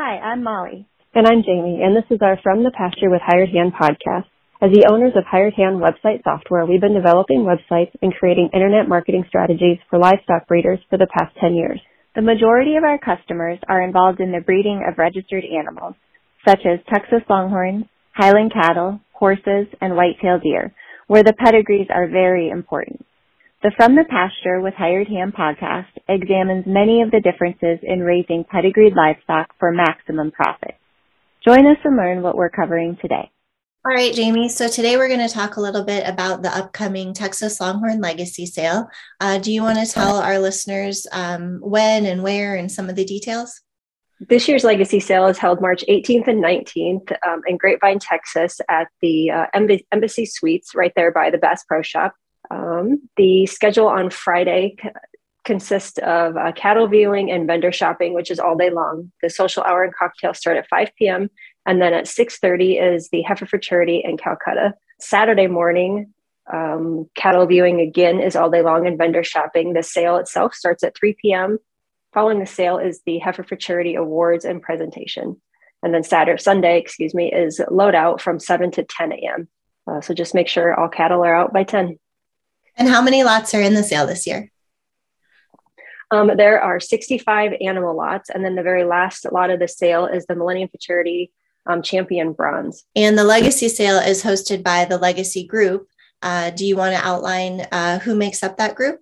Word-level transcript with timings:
Hi, 0.00 0.16
I'm 0.16 0.42
Molly. 0.42 0.88
And 1.14 1.26
I'm 1.26 1.44
Jamie, 1.44 1.82
and 1.84 1.94
this 1.94 2.08
is 2.08 2.22
our 2.22 2.40
From 2.42 2.64
the 2.64 2.72
Pasture 2.72 3.10
with 3.10 3.20
Hired 3.20 3.50
Hand 3.50 3.74
podcast. 3.76 4.24
As 4.64 4.72
the 4.72 4.88
owners 4.90 5.12
of 5.14 5.28
Hired 5.28 5.52
Hand 5.52 5.76
website 5.76 6.24
software, 6.24 6.64
we've 6.64 6.80
been 6.80 6.96
developing 6.96 7.44
websites 7.44 7.92
and 8.00 8.14
creating 8.14 8.48
internet 8.54 8.88
marketing 8.88 9.24
strategies 9.28 9.76
for 9.90 9.98
livestock 9.98 10.48
breeders 10.48 10.78
for 10.88 10.96
the 10.96 11.06
past 11.12 11.36
10 11.42 11.52
years. 11.52 11.82
The 12.14 12.22
majority 12.22 12.76
of 12.76 12.84
our 12.84 12.96
customers 12.96 13.58
are 13.68 13.82
involved 13.82 14.20
in 14.20 14.32
the 14.32 14.40
breeding 14.40 14.80
of 14.88 14.96
registered 14.96 15.44
animals, 15.44 15.96
such 16.48 16.64
as 16.64 16.80
Texas 16.88 17.20
Longhorns, 17.28 17.84
Highland 18.16 18.54
cattle, 18.54 19.00
horses, 19.12 19.68
and 19.82 19.96
whitetail 19.96 20.40
deer, 20.42 20.72
where 21.08 21.24
the 21.24 21.36
pedigrees 21.36 21.88
are 21.92 22.08
very 22.08 22.48
important. 22.48 23.04
The 23.62 23.72
From 23.76 23.94
the 23.94 24.04
Pasture 24.08 24.58
with 24.62 24.72
Hired 24.72 25.06
Hand 25.08 25.34
podcast 25.34 25.92
examines 26.08 26.64
many 26.66 27.02
of 27.02 27.10
the 27.10 27.20
differences 27.20 27.78
in 27.82 28.00
raising 28.00 28.42
pedigreed 28.42 28.94
livestock 28.96 29.54
for 29.58 29.70
maximum 29.70 30.30
profit. 30.30 30.76
Join 31.44 31.66
us 31.66 31.76
and 31.84 31.94
learn 31.94 32.22
what 32.22 32.36
we're 32.36 32.48
covering 32.48 32.96
today. 33.02 33.30
All 33.84 33.94
right, 33.94 34.14
Jamie. 34.14 34.48
So 34.48 34.66
today 34.66 34.96
we're 34.96 35.08
going 35.08 35.28
to 35.28 35.34
talk 35.34 35.56
a 35.56 35.60
little 35.60 35.84
bit 35.84 36.08
about 36.08 36.42
the 36.42 36.56
upcoming 36.56 37.12
Texas 37.12 37.60
Longhorn 37.60 38.00
Legacy 38.00 38.46
Sale. 38.46 38.88
Uh, 39.20 39.36
do 39.36 39.52
you 39.52 39.60
want 39.60 39.78
to 39.78 39.92
tell 39.92 40.16
our 40.16 40.38
listeners 40.38 41.06
um, 41.12 41.58
when 41.60 42.06
and 42.06 42.22
where 42.22 42.54
and 42.54 42.72
some 42.72 42.88
of 42.88 42.96
the 42.96 43.04
details? 43.04 43.60
This 44.20 44.48
year's 44.48 44.64
Legacy 44.64 45.00
Sale 45.00 45.26
is 45.26 45.36
held 45.36 45.60
March 45.60 45.84
18th 45.86 46.28
and 46.28 46.42
19th 46.42 47.12
um, 47.28 47.42
in 47.46 47.58
Grapevine, 47.58 47.98
Texas 47.98 48.58
at 48.70 48.88
the 49.02 49.30
uh, 49.30 49.46
Embassy 49.92 50.24
Suites 50.24 50.74
right 50.74 50.92
there 50.96 51.12
by 51.12 51.28
the 51.28 51.38
Bass 51.38 51.62
Pro 51.68 51.82
Shop. 51.82 52.14
Um, 52.50 53.08
the 53.16 53.46
schedule 53.46 53.86
on 53.86 54.10
Friday 54.10 54.76
c- 54.82 54.88
consists 55.44 55.98
of 55.98 56.36
uh, 56.36 56.52
cattle 56.52 56.88
viewing 56.88 57.30
and 57.30 57.46
vendor 57.46 57.72
shopping, 57.72 58.14
which 58.14 58.30
is 58.30 58.40
all 58.40 58.56
day 58.56 58.70
long. 58.70 59.12
The 59.22 59.30
social 59.30 59.62
hour 59.62 59.84
and 59.84 59.94
cocktails 59.94 60.38
start 60.38 60.56
at 60.56 60.68
5 60.68 60.90
p.m. 60.98 61.30
And 61.66 61.80
then 61.80 61.94
at 61.94 62.06
6.30 62.06 62.94
is 62.94 63.08
the 63.10 63.22
Heifer 63.22 63.46
for 63.46 63.58
Charity 63.58 64.02
in 64.04 64.16
Calcutta. 64.16 64.74
Saturday 65.00 65.46
morning, 65.46 66.12
um, 66.52 67.08
cattle 67.14 67.46
viewing 67.46 67.80
again 67.80 68.20
is 68.20 68.34
all 68.34 68.50
day 68.50 68.62
long 68.62 68.86
and 68.86 68.98
vendor 68.98 69.22
shopping. 69.22 69.72
The 69.72 69.82
sale 69.82 70.16
itself 70.16 70.54
starts 70.54 70.82
at 70.82 70.96
3 70.96 71.16
p.m. 71.20 71.58
Following 72.12 72.40
the 72.40 72.46
sale 72.46 72.78
is 72.78 73.02
the 73.06 73.18
Heifer 73.18 73.44
for 73.44 73.56
Charity 73.56 73.94
awards 73.94 74.44
and 74.44 74.60
presentation. 74.60 75.40
And 75.82 75.94
then 75.94 76.02
Saturday, 76.02 76.42
Sunday, 76.42 76.78
excuse 76.78 77.14
me, 77.14 77.32
is 77.32 77.60
loadout 77.70 78.20
from 78.20 78.40
7 78.40 78.70
to 78.72 78.84
10 78.84 79.12
a.m. 79.12 79.48
Uh, 79.86 80.00
so 80.00 80.12
just 80.12 80.34
make 80.34 80.48
sure 80.48 80.78
all 80.78 80.88
cattle 80.88 81.24
are 81.24 81.34
out 81.34 81.52
by 81.52 81.64
10. 81.64 81.98
And 82.76 82.88
how 82.88 83.02
many 83.02 83.24
lots 83.24 83.54
are 83.54 83.60
in 83.60 83.74
the 83.74 83.82
sale 83.82 84.06
this 84.06 84.26
year? 84.26 84.50
Um, 86.10 86.32
there 86.36 86.60
are 86.60 86.80
65 86.80 87.52
animal 87.60 87.96
lots, 87.96 88.30
and 88.30 88.44
then 88.44 88.56
the 88.56 88.62
very 88.62 88.84
last 88.84 89.30
lot 89.30 89.50
of 89.50 89.60
the 89.60 89.68
sale 89.68 90.06
is 90.06 90.26
the 90.26 90.34
Millennium 90.34 90.68
Futurity 90.68 91.30
um, 91.66 91.82
Champion 91.82 92.32
Bronze. 92.32 92.84
And 92.96 93.16
the 93.16 93.24
Legacy 93.24 93.68
sale 93.68 93.98
is 93.98 94.22
hosted 94.22 94.64
by 94.64 94.84
the 94.84 94.98
Legacy 94.98 95.46
Group. 95.46 95.88
Uh, 96.22 96.50
do 96.50 96.66
you 96.66 96.76
want 96.76 96.94
to 96.94 97.06
outline 97.06 97.66
uh, 97.72 98.00
who 98.00 98.14
makes 98.14 98.42
up 98.42 98.56
that 98.56 98.74
group? 98.74 99.00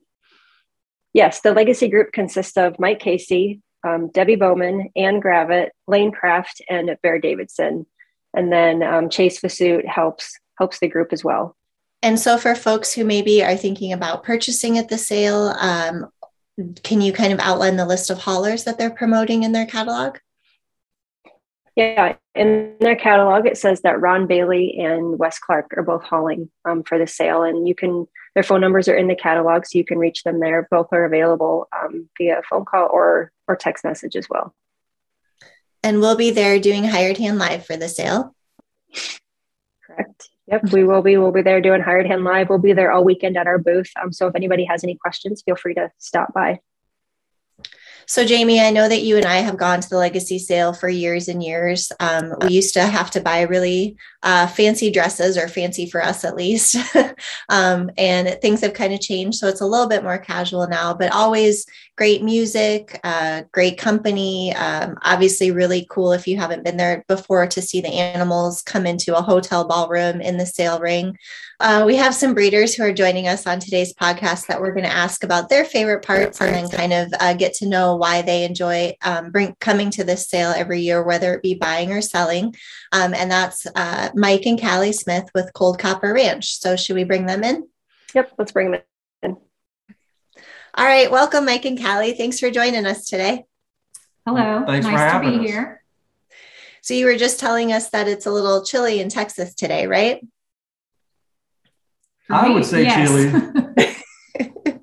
Yes, 1.14 1.40
the 1.40 1.52
Legacy 1.52 1.88
Group 1.88 2.12
consists 2.12 2.56
of 2.56 2.78
Mike 2.78 3.00
Casey, 3.00 3.62
um, 3.84 4.10
Debbie 4.12 4.36
Bowman, 4.36 4.90
Ann 4.94 5.20
Gravett, 5.20 5.70
Lane 5.86 6.12
Kraft, 6.12 6.60
and 6.68 6.96
Bear 7.02 7.18
Davidson. 7.18 7.86
And 8.34 8.52
then 8.52 8.82
um, 8.82 9.08
Chase 9.08 9.40
Fasut 9.40 9.86
helps 9.86 10.38
helps 10.58 10.80
the 10.80 10.88
group 10.88 11.12
as 11.12 11.24
well. 11.24 11.56
And 12.02 12.18
so, 12.18 12.38
for 12.38 12.54
folks 12.54 12.92
who 12.92 13.04
maybe 13.04 13.42
are 13.42 13.56
thinking 13.56 13.92
about 13.92 14.22
purchasing 14.22 14.78
at 14.78 14.88
the 14.88 14.98
sale, 14.98 15.54
um, 15.58 16.10
can 16.82 17.00
you 17.00 17.12
kind 17.12 17.32
of 17.32 17.40
outline 17.40 17.76
the 17.76 17.86
list 17.86 18.10
of 18.10 18.18
haulers 18.18 18.64
that 18.64 18.78
they're 18.78 18.90
promoting 18.90 19.42
in 19.42 19.52
their 19.52 19.66
catalog? 19.66 20.18
Yeah, 21.76 22.16
in 22.34 22.74
their 22.80 22.96
catalog, 22.96 23.46
it 23.46 23.56
says 23.56 23.82
that 23.82 24.00
Ron 24.00 24.26
Bailey 24.26 24.76
and 24.78 25.16
Wes 25.18 25.38
Clark 25.38 25.72
are 25.76 25.82
both 25.84 26.02
hauling 26.02 26.50
um, 26.64 26.82
for 26.82 26.98
the 26.98 27.06
sale, 27.06 27.42
and 27.42 27.68
you 27.68 27.74
can 27.74 28.06
their 28.34 28.42
phone 28.42 28.60
numbers 28.60 28.88
are 28.88 28.96
in 28.96 29.08
the 29.08 29.14
catalog, 29.14 29.64
so 29.64 29.78
you 29.78 29.84
can 29.84 29.98
reach 29.98 30.22
them 30.22 30.40
there. 30.40 30.66
Both 30.70 30.88
are 30.92 31.04
available 31.04 31.68
um, 31.76 32.08
via 32.18 32.42
phone 32.48 32.64
call 32.64 32.88
or 32.90 33.32
or 33.46 33.56
text 33.56 33.84
message 33.84 34.16
as 34.16 34.28
well. 34.28 34.54
And 35.82 36.00
we'll 36.00 36.16
be 36.16 36.30
there 36.30 36.58
doing 36.58 36.84
Hired 36.84 37.18
Hand 37.18 37.38
Live 37.38 37.64
for 37.64 37.76
the 37.76 37.88
sale. 37.88 38.34
Correct. 39.86 40.30
Yep, 40.50 40.72
we 40.72 40.84
will 40.84 41.02
be. 41.02 41.16
We'll 41.18 41.32
be 41.32 41.42
there 41.42 41.60
doing 41.60 41.82
Hired 41.82 42.06
Hand 42.06 42.24
Live. 42.24 42.48
We'll 42.48 42.58
be 42.58 42.72
there 42.72 42.90
all 42.90 43.04
weekend 43.04 43.36
at 43.36 43.46
our 43.46 43.58
booth. 43.58 43.90
Um, 44.02 44.12
so 44.12 44.26
if 44.28 44.34
anybody 44.34 44.64
has 44.64 44.82
any 44.82 44.96
questions, 44.96 45.42
feel 45.42 45.56
free 45.56 45.74
to 45.74 45.90
stop 45.98 46.32
by. 46.32 46.60
So, 48.06 48.24
Jamie, 48.24 48.58
I 48.58 48.70
know 48.70 48.88
that 48.88 49.02
you 49.02 49.18
and 49.18 49.26
I 49.26 49.36
have 49.36 49.58
gone 49.58 49.82
to 49.82 49.88
the 49.88 49.98
legacy 49.98 50.38
sale 50.38 50.72
for 50.72 50.88
years 50.88 51.28
and 51.28 51.42
years. 51.42 51.92
Um, 52.00 52.32
we 52.40 52.54
used 52.54 52.72
to 52.72 52.86
have 52.86 53.10
to 53.10 53.20
buy 53.20 53.42
really 53.42 53.98
uh, 54.22 54.46
fancy 54.46 54.90
dresses, 54.90 55.36
or 55.36 55.48
fancy 55.48 55.88
for 55.88 56.02
us 56.02 56.24
at 56.24 56.36
least. 56.36 56.76
um, 57.48 57.90
and 57.96 58.38
things 58.40 58.60
have 58.60 58.74
kind 58.74 58.92
of 58.92 59.00
changed. 59.00 59.38
So, 59.38 59.48
it's 59.48 59.60
a 59.60 59.66
little 59.66 59.88
bit 59.88 60.02
more 60.02 60.18
casual 60.18 60.66
now, 60.68 60.94
but 60.94 61.12
always 61.12 61.66
great 61.96 62.22
music, 62.22 62.98
uh, 63.02 63.42
great 63.52 63.76
company. 63.76 64.54
Um, 64.54 64.96
obviously, 65.02 65.50
really 65.50 65.86
cool 65.90 66.12
if 66.12 66.26
you 66.26 66.36
haven't 66.36 66.64
been 66.64 66.76
there 66.76 67.04
before 67.08 67.46
to 67.48 67.60
see 67.60 67.80
the 67.80 67.92
animals 67.92 68.62
come 68.62 68.86
into 68.86 69.16
a 69.16 69.22
hotel 69.22 69.66
ballroom 69.66 70.20
in 70.20 70.36
the 70.36 70.46
sale 70.46 70.78
ring. 70.78 71.16
Uh, 71.60 71.82
we 71.84 71.96
have 71.96 72.14
some 72.14 72.34
breeders 72.34 72.72
who 72.72 72.84
are 72.84 72.92
joining 72.92 73.26
us 73.26 73.44
on 73.44 73.58
today's 73.58 73.92
podcast 73.92 74.46
that 74.46 74.60
we're 74.60 74.72
going 74.72 74.84
to 74.84 74.92
ask 74.92 75.24
about 75.24 75.48
their 75.48 75.64
favorite 75.64 76.04
parts 76.04 76.40
and 76.40 76.54
then 76.54 76.68
kind 76.68 76.92
of 76.92 77.12
uh, 77.18 77.34
get 77.34 77.52
to 77.52 77.68
know 77.68 77.96
why 77.96 78.22
they 78.22 78.44
enjoy 78.44 78.94
um, 79.02 79.32
bring, 79.32 79.56
coming 79.58 79.90
to 79.90 80.04
this 80.04 80.28
sale 80.28 80.52
every 80.56 80.80
year, 80.80 81.02
whether 81.02 81.34
it 81.34 81.42
be 81.42 81.54
buying 81.54 81.90
or 81.90 82.00
selling. 82.00 82.54
Um, 82.92 83.12
and 83.12 83.28
that's 83.28 83.66
uh, 83.74 84.07
Uh, 84.08 84.12
Mike 84.14 84.46
and 84.46 84.60
Callie 84.60 84.92
Smith 84.92 85.28
with 85.34 85.52
Cold 85.54 85.78
Copper 85.78 86.12
Ranch. 86.12 86.58
So, 86.58 86.76
should 86.76 86.96
we 86.96 87.04
bring 87.04 87.26
them 87.26 87.44
in? 87.44 87.68
Yep, 88.14 88.32
let's 88.38 88.52
bring 88.52 88.70
them 88.70 88.80
in. 89.22 89.36
All 90.74 90.84
right, 90.84 91.10
welcome, 91.10 91.44
Mike 91.44 91.64
and 91.64 91.78
Callie. 91.82 92.12
Thanks 92.14 92.38
for 92.38 92.50
joining 92.50 92.86
us 92.86 93.06
today. 93.06 93.44
Hello, 94.26 94.64
Thanks 94.66 94.86
nice 94.86 95.12
for 95.12 95.24
to 95.24 95.30
be 95.30 95.36
us. 95.38 95.42
here. 95.46 95.82
So, 96.82 96.94
you 96.94 97.06
were 97.06 97.16
just 97.16 97.40
telling 97.40 97.72
us 97.72 97.90
that 97.90 98.08
it's 98.08 98.26
a 98.26 98.30
little 98.30 98.64
chilly 98.64 99.00
in 99.00 99.08
Texas 99.08 99.54
today, 99.54 99.86
right? 99.86 100.20
For 102.26 102.34
I 102.34 102.48
me, 102.48 102.54
would 102.54 102.64
say 102.64 102.82
yes. 102.84 103.08
chili. 103.08 104.74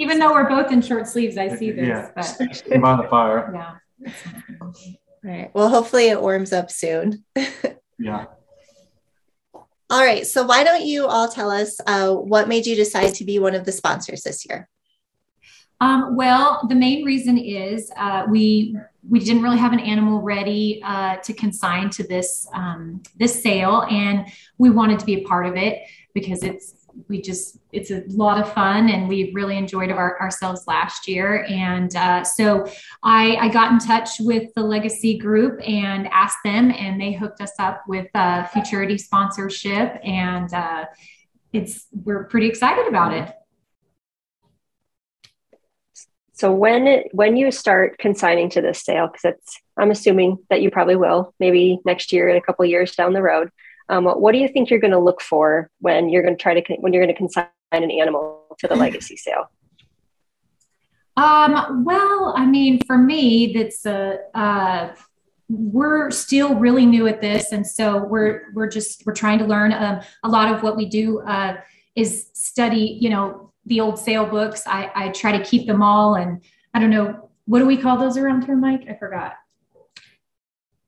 Even 0.00 0.18
though 0.20 0.32
we're 0.32 0.48
both 0.48 0.70
in 0.70 0.80
short 0.80 1.08
sleeves, 1.08 1.36
I 1.36 1.48
see 1.56 1.72
this, 1.72 1.88
Yeah. 1.88 2.10
but 2.14 2.80
by 2.80 2.96
the 3.02 3.08
fire. 3.08 3.50
yeah. 3.54 3.74
it's 4.00 4.24
not 4.26 4.34
gonna 4.58 4.72
be- 4.72 5.00
All 5.24 5.30
right. 5.30 5.50
Well, 5.54 5.68
hopefully 5.68 6.08
it 6.08 6.22
warms 6.22 6.52
up 6.52 6.70
soon. 6.70 7.24
Yeah. 8.00 8.26
All 9.90 10.04
right. 10.04 10.26
So, 10.26 10.44
why 10.44 10.64
don't 10.64 10.84
you 10.84 11.06
all 11.06 11.28
tell 11.28 11.50
us 11.50 11.80
uh, 11.86 12.12
what 12.12 12.48
made 12.48 12.66
you 12.66 12.76
decide 12.76 13.14
to 13.14 13.24
be 13.24 13.38
one 13.38 13.54
of 13.54 13.64
the 13.64 13.72
sponsors 13.72 14.22
this 14.22 14.44
year? 14.46 14.68
Um, 15.80 16.16
well, 16.16 16.66
the 16.68 16.74
main 16.74 17.04
reason 17.04 17.38
is 17.38 17.90
uh, 17.96 18.26
we 18.28 18.76
we 19.08 19.20
didn't 19.20 19.42
really 19.42 19.58
have 19.58 19.72
an 19.72 19.80
animal 19.80 20.20
ready 20.20 20.82
uh, 20.84 21.16
to 21.16 21.32
consign 21.32 21.88
to 21.90 22.02
this 22.02 22.46
um, 22.52 23.02
this 23.16 23.42
sale, 23.42 23.84
and 23.90 24.26
we 24.58 24.70
wanted 24.70 24.98
to 24.98 25.06
be 25.06 25.14
a 25.14 25.24
part 25.24 25.46
of 25.46 25.56
it 25.56 25.78
because 26.12 26.42
it's 26.42 26.77
we 27.08 27.20
just 27.20 27.58
it's 27.72 27.90
a 27.90 28.02
lot 28.08 28.40
of 28.40 28.52
fun 28.52 28.88
and 28.88 29.08
we 29.08 29.30
really 29.32 29.56
enjoyed 29.56 29.90
our, 29.90 30.20
ourselves 30.20 30.64
last 30.66 31.06
year 31.06 31.44
and 31.48 31.94
uh, 31.96 32.24
so 32.24 32.66
I, 33.02 33.36
I 33.36 33.48
got 33.48 33.72
in 33.72 33.78
touch 33.78 34.10
with 34.20 34.52
the 34.54 34.62
legacy 34.62 35.18
group 35.18 35.60
and 35.66 36.08
asked 36.08 36.38
them 36.44 36.70
and 36.70 37.00
they 37.00 37.12
hooked 37.12 37.40
us 37.40 37.52
up 37.58 37.84
with 37.86 38.08
uh, 38.14 38.44
futurity 38.46 38.98
sponsorship 38.98 40.00
and 40.02 40.52
uh, 40.52 40.86
it's 41.52 41.86
we're 42.04 42.24
pretty 42.24 42.48
excited 42.48 42.88
about 42.88 43.12
it 43.14 43.32
So 46.38 46.52
when 46.52 46.86
it, 46.86 47.08
when 47.10 47.36
you 47.36 47.50
start 47.50 47.98
consigning 47.98 48.48
to 48.50 48.62
this 48.62 48.84
sale, 48.84 49.08
because 49.08 49.34
it's 49.34 49.58
I'm 49.76 49.90
assuming 49.90 50.38
that 50.50 50.62
you 50.62 50.70
probably 50.70 50.94
will, 50.94 51.34
maybe 51.40 51.80
next 51.84 52.12
year 52.12 52.28
and 52.28 52.38
a 52.38 52.40
couple 52.40 52.64
years 52.64 52.94
down 52.94 53.12
the 53.12 53.22
road. 53.22 53.50
Um, 53.88 54.04
what 54.04 54.32
do 54.32 54.38
you 54.38 54.48
think 54.48 54.70
you're 54.70 54.80
going 54.80 54.92
to 54.92 54.98
look 54.98 55.20
for 55.20 55.70
when 55.80 56.08
you're 56.08 56.22
going 56.22 56.36
to 56.36 56.42
try 56.42 56.58
to 56.58 56.74
when 56.80 56.92
you're 56.92 57.02
going 57.02 57.14
to 57.14 57.18
consign 57.18 57.46
an 57.72 57.90
animal 57.90 58.44
to 58.58 58.68
the 58.68 58.76
legacy 58.76 59.16
sale? 59.16 59.50
Um, 61.18 61.84
well, 61.84 62.32
I 62.36 62.46
mean, 62.46 62.80
for 62.86 62.96
me, 62.96 63.52
that's 63.52 63.84
a, 63.86 64.20
uh, 64.34 64.94
we're 65.48 66.12
still 66.12 66.54
really 66.54 66.86
new 66.86 67.08
at 67.08 67.20
this. 67.20 67.50
And 67.50 67.66
so 67.66 68.04
we're, 68.04 68.52
we're 68.54 68.68
just, 68.68 69.04
we're 69.04 69.14
trying 69.14 69.40
to 69.40 69.44
learn. 69.44 69.72
Um, 69.72 70.00
a 70.22 70.28
lot 70.28 70.54
of 70.54 70.62
what 70.62 70.76
we 70.76 70.86
do, 70.86 71.18
uh, 71.22 71.56
is 71.96 72.28
study, 72.34 72.98
you 73.00 73.10
know, 73.10 73.52
the 73.66 73.80
old 73.80 73.98
sale 73.98 74.26
books. 74.26 74.62
I, 74.64 74.92
I 74.94 75.08
try 75.08 75.36
to 75.36 75.42
keep 75.42 75.66
them 75.66 75.82
all. 75.82 76.14
And 76.14 76.40
I 76.72 76.78
don't 76.78 76.90
know, 76.90 77.30
what 77.46 77.58
do 77.58 77.66
we 77.66 77.76
call 77.76 77.98
those 77.98 78.16
around 78.16 78.44
here, 78.44 78.56
Mike? 78.56 78.84
I 78.88 78.94
forgot. 78.94 79.34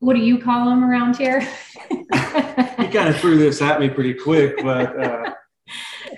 What 0.01 0.17
do 0.17 0.21
you 0.23 0.39
call 0.39 0.65
them 0.69 0.83
around 0.83 1.17
here? 1.17 1.47
You 1.91 2.05
kind 2.09 3.09
of 3.09 3.17
threw 3.19 3.39
this 3.39 3.61
at 3.63 3.79
me 3.81 3.89
pretty 3.91 4.15
quick, 4.15 4.57
but 4.63 4.99
uh, 4.99 5.35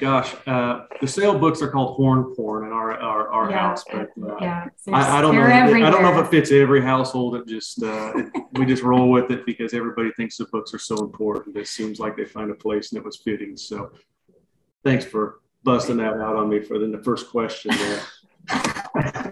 gosh, 0.01 0.35
uh, 0.47 0.83
the 1.01 1.09
sale 1.09 1.37
books 1.39 1.61
are 1.63 1.69
called 1.69 1.97
horn 1.97 2.33
porn, 2.37 2.65
in 2.67 2.73
our, 2.73 2.93
our, 2.95 3.29
our 3.33 3.51
Yeah. 3.51 3.59
house, 3.59 3.85
but 3.91 4.11
uh, 4.23 4.37
Yeah. 4.41 4.69
I, 4.93 5.19
I 5.19 5.21
don't 5.21 5.35
know. 5.35 5.43
They're 5.43 5.85
I 5.85 5.91
don't 5.91 6.03
know 6.03 6.17
if 6.17 6.25
it 6.27 6.31
fits 6.31 6.53
every 6.53 6.81
household. 6.81 7.35
It 7.35 7.49
just 7.49 7.83
uh, 7.83 8.13
it, 8.15 8.31
we 8.53 8.67
just 8.67 8.85
roll 8.85 9.11
with 9.11 9.31
it 9.33 9.45
because 9.45 9.75
everybody 9.75 10.13
thinks 10.13 10.37
the 10.37 10.47
books 10.47 10.73
are 10.73 10.79
so 10.79 10.97
important. 10.99 11.57
It 11.57 11.67
seems 11.67 11.99
like 11.99 12.17
they 12.17 12.25
find 12.25 12.51
a 12.53 12.55
place 12.55 12.93
and 12.93 12.99
it 12.99 13.05
was 13.05 13.17
fitting. 13.17 13.57
So, 13.57 13.91
thanks 14.85 15.05
for 15.05 15.41
busting 15.65 15.97
that 15.97 16.15
out 16.15 16.37
on 16.37 16.49
me 16.49 16.61
for 16.61 16.79
the, 16.79 16.87
the 16.87 17.03
first 17.03 17.31
question 17.31 17.73
there. 17.77 19.32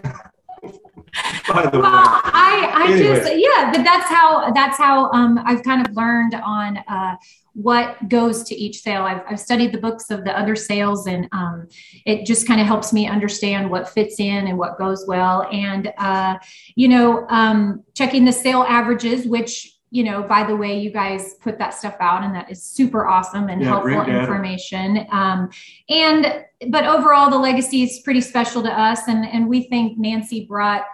By 1.53 1.69
the 1.69 1.79
well, 1.79 1.91
way, 1.91 2.19
I, 2.33 2.71
I 2.73 2.97
just, 2.97 3.35
yeah, 3.35 3.71
but 3.71 3.83
that's 3.83 4.09
how, 4.09 4.51
that's 4.51 4.77
how 4.77 5.11
um, 5.11 5.39
I've 5.45 5.63
kind 5.63 5.85
of 5.85 5.93
learned 5.95 6.35
on 6.35 6.77
uh, 6.87 7.15
what 7.53 8.07
goes 8.07 8.43
to 8.43 8.55
each 8.55 8.79
sale. 8.81 9.03
I've, 9.03 9.21
I've 9.29 9.39
studied 9.39 9.73
the 9.73 9.77
books 9.77 10.09
of 10.09 10.23
the 10.23 10.37
other 10.37 10.55
sales 10.55 11.07
and 11.07 11.27
um, 11.33 11.67
it 12.05 12.25
just 12.25 12.47
kind 12.47 12.61
of 12.61 12.67
helps 12.67 12.93
me 12.93 13.07
understand 13.07 13.69
what 13.69 13.89
fits 13.89 14.19
in 14.19 14.47
and 14.47 14.57
what 14.57 14.77
goes 14.77 15.05
well. 15.07 15.47
And, 15.51 15.91
uh, 15.97 16.37
you 16.75 16.87
know, 16.87 17.27
um, 17.27 17.83
checking 17.93 18.23
the 18.23 18.31
sale 18.31 18.63
averages, 18.63 19.25
which, 19.25 19.77
you 19.89 20.05
know, 20.05 20.23
by 20.23 20.45
the 20.45 20.55
way, 20.55 20.79
you 20.79 20.91
guys 20.91 21.35
put 21.41 21.57
that 21.59 21.73
stuff 21.73 21.97
out 21.99 22.23
and 22.23 22.33
that 22.33 22.49
is 22.49 22.63
super 22.63 23.05
awesome 23.05 23.49
and 23.49 23.61
Yeah, 23.61 23.67
helpful 23.67 24.03
information. 24.03 25.05
Um, 25.11 25.49
and, 25.89 26.45
but 26.69 26.85
overall, 26.85 27.29
the 27.29 27.37
legacy 27.37 27.83
is 27.83 27.99
pretty 27.99 28.21
special 28.21 28.63
to 28.63 28.71
us. 28.71 29.09
And, 29.09 29.25
and 29.25 29.49
we 29.49 29.63
think 29.63 29.97
Nancy 29.97 30.45
brought, 30.45 30.85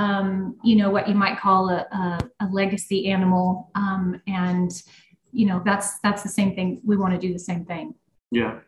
um, 0.00 0.56
you 0.64 0.76
know, 0.76 0.90
what 0.90 1.08
you 1.08 1.14
might 1.14 1.38
call 1.38 1.68
a, 1.68 1.86
a, 1.92 2.18
a 2.40 2.46
legacy 2.50 3.08
animal. 3.10 3.70
Um, 3.74 4.20
and, 4.26 4.70
you 5.30 5.46
know, 5.46 5.60
that's, 5.64 5.98
that's 6.00 6.22
the 6.22 6.28
same 6.28 6.54
thing. 6.54 6.80
We 6.84 6.96
want 6.96 7.12
to 7.12 7.20
do 7.20 7.32
the 7.32 7.38
same 7.38 7.64
thing. 7.64 7.94
yeah. 8.30 8.60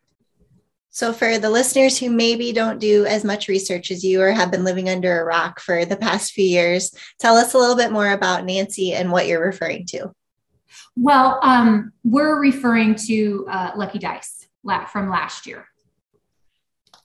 So, 0.95 1.15
for 1.15 1.39
the 1.39 1.49
listeners 1.49 1.99
who 1.99 2.11
maybe 2.11 2.53
don't 2.53 2.79
do 2.79 3.07
as 3.07 3.25
much 3.25 3.49
research 3.49 3.91
as 3.91 4.05
you 4.05 4.21
or 4.21 4.31
have 4.31 4.51
been 4.51 4.63
living 4.63 4.91
under 4.91 5.19
a 5.19 5.25
rock 5.25 5.59
for 5.59 5.87
the 5.87 5.97
past 5.97 6.33
few 6.33 6.45
years, 6.45 6.95
tell 7.19 7.35
us 7.35 7.55
a 7.55 7.59
little 7.59 7.77
bit 7.77 7.93
more 7.93 8.11
about 8.11 8.45
Nancy 8.45 8.93
and 8.93 9.11
what 9.11 9.27
you're 9.27 9.43
referring 9.43 9.87
to. 9.87 10.13
Well, 10.95 11.39
um, 11.43 11.95
we're 12.05 12.39
referring 12.39 12.95
to 13.07 13.47
uh, 13.51 13.71
Lucky 13.75 13.99
Dice 14.01 14.47
from 14.93 15.09
last 15.09 15.47
year. 15.47 15.67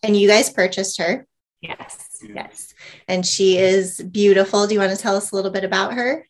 And 0.03 0.17
you 0.17 0.27
guys 0.27 0.49
purchased 0.49 0.99
her. 0.99 1.25
Yes. 1.61 2.06
Yes. 2.23 2.73
And 3.07 3.25
she 3.25 3.57
is 3.57 3.99
beautiful. 4.01 4.67
Do 4.67 4.73
you 4.73 4.79
want 4.79 4.91
to 4.95 5.01
tell 5.01 5.15
us 5.15 5.31
a 5.31 5.35
little 5.35 5.51
bit 5.51 5.63
about 5.63 5.93
her? 5.93 6.25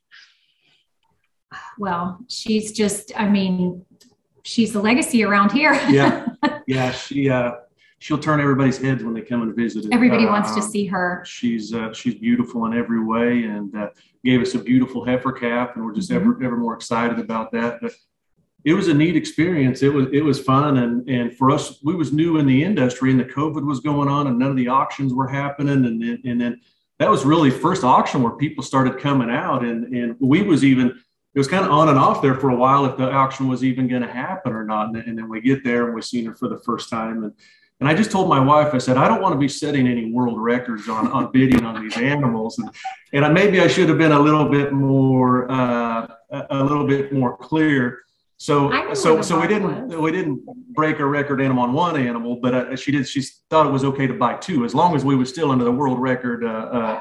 Well, 1.77 2.19
she's 2.27 2.71
just, 2.71 3.11
I 3.15 3.27
mean, 3.29 3.85
she's 4.43 4.75
a 4.75 4.81
legacy 4.81 5.23
around 5.23 5.51
here. 5.51 5.73
Yeah. 5.89 6.25
Yeah. 6.67 6.91
She 6.91 7.29
uh, 7.29 7.51
she'll 7.99 8.17
turn 8.17 8.39
everybody's 8.41 8.77
heads 8.77 9.03
when 9.03 9.13
they 9.13 9.21
come 9.21 9.41
and 9.41 9.55
visit. 9.55 9.85
Everybody 9.91 10.25
wants 10.25 10.53
to 10.55 10.61
Um, 10.61 10.69
see 10.69 10.85
her. 10.85 11.23
She's 11.25 11.73
uh, 11.73 11.93
she's 11.93 12.15
beautiful 12.15 12.65
in 12.65 12.73
every 12.77 13.03
way, 13.03 13.43
and 13.45 13.73
uh, 13.75 13.89
gave 14.25 14.41
us 14.41 14.53
a 14.53 14.59
beautiful 14.59 15.05
heifer 15.05 15.31
calf, 15.31 15.71
and 15.75 15.85
we're 15.85 15.93
just 15.95 16.11
ever 16.11 16.37
ever 16.43 16.57
more 16.57 16.73
excited 16.75 17.19
about 17.19 17.51
that. 17.53 17.79
But 17.81 17.93
it 18.65 18.73
was 18.73 18.87
a 18.87 18.93
neat 18.93 19.15
experience. 19.15 19.81
It 19.83 19.93
was 19.93 20.07
it 20.11 20.21
was 20.21 20.39
fun, 20.39 20.77
and 20.77 21.07
and 21.09 21.35
for 21.37 21.51
us, 21.51 21.79
we 21.83 21.95
was 21.95 22.11
new 22.11 22.37
in 22.37 22.45
the 22.45 22.63
industry, 22.63 23.11
and 23.11 23.19
the 23.19 23.25
COVID 23.25 23.65
was 23.65 23.79
going 23.79 24.09
on, 24.09 24.27
and 24.27 24.37
none 24.39 24.49
of 24.51 24.57
the 24.57 24.67
auctions 24.67 25.13
were 25.13 25.27
happening, 25.27 25.85
and 25.85 26.01
then 26.01 26.21
and 26.25 26.41
then 26.41 26.61
that 26.99 27.09
was 27.09 27.25
really 27.25 27.51
first 27.51 27.83
auction 27.83 28.23
where 28.23 28.33
people 28.33 28.63
started 28.63 28.99
coming 28.99 29.29
out, 29.29 29.63
and 29.63 29.93
and 29.95 30.15
we 30.19 30.41
was 30.41 30.63
even 30.63 30.87
it 31.35 31.39
was 31.39 31.47
kind 31.47 31.63
of 31.65 31.71
on 31.71 31.89
and 31.89 31.99
off 31.99 32.21
there 32.21 32.33
for 32.35 32.49
a 32.49 32.55
while 32.55 32.85
if 32.85 32.97
the 32.97 33.09
auction 33.11 33.47
was 33.47 33.63
even 33.63 33.87
going 33.87 34.01
to 34.01 34.07
happen 34.11 34.53
or 34.53 34.63
not, 34.65 34.87
and, 34.87 34.95
then- 34.95 35.03
and 35.07 35.17
then 35.17 35.29
we 35.29 35.39
get 35.39 35.63
there 35.63 35.85
and 35.85 35.93
we 35.93 36.01
seen 36.01 36.25
her 36.25 36.33
for 36.35 36.47
the 36.49 36.57
first 36.59 36.89
time, 36.89 37.23
and 37.23 37.33
and 37.79 37.87
I 37.87 37.93
just 37.93 38.09
told 38.09 38.27
my 38.27 38.39
wife, 38.39 38.73
I 38.73 38.79
said, 38.79 38.97
I 38.97 39.07
don't 39.07 39.21
want 39.21 39.33
to 39.33 39.37
be 39.39 39.47
setting 39.47 39.87
any 39.87 40.11
world 40.11 40.41
records 40.41 40.89
on, 40.89 41.09
on 41.11 41.31
bidding 41.31 41.63
on 41.63 41.79
these 41.83 41.95
animals. 41.95 42.57
And, 42.57 42.71
and 43.13 43.23
I, 43.23 43.29
maybe 43.29 43.59
I 43.61 43.67
should 43.67 43.87
have 43.87 43.99
been 43.99 44.13
a 44.13 44.19
little 44.19 44.49
bit 44.49 44.73
more, 44.73 45.45
uh, 45.51 46.07
a 46.49 46.63
little 46.63 46.87
bit 46.87 47.13
more 47.13 47.37
clear. 47.37 47.99
So, 48.39 48.93
so, 48.93 49.21
so 49.23 49.39
we 49.41 49.47
didn't, 49.47 49.87
was. 49.87 49.97
we 49.97 50.11
didn't 50.11 50.45
break 50.73 50.99
a 50.99 51.05
record 51.05 51.41
animal 51.41 51.63
on 51.63 51.73
one 51.73 51.97
animal, 51.97 52.39
but 52.39 52.53
uh, 52.53 52.75
she 52.75 52.91
did, 52.91 53.07
she 53.07 53.23
thought 53.49 53.65
it 53.65 53.71
was 53.71 53.83
okay 53.83 54.05
to 54.05 54.13
buy 54.13 54.35
two, 54.35 54.63
as 54.63 54.75
long 54.75 54.95
as 54.95 55.03
we 55.03 55.15
were 55.15 55.25
still 55.25 55.49
under 55.49 55.65
the 55.65 55.71
world 55.71 55.99
record, 55.99 56.45
uh, 56.45 56.47
uh, 56.47 56.99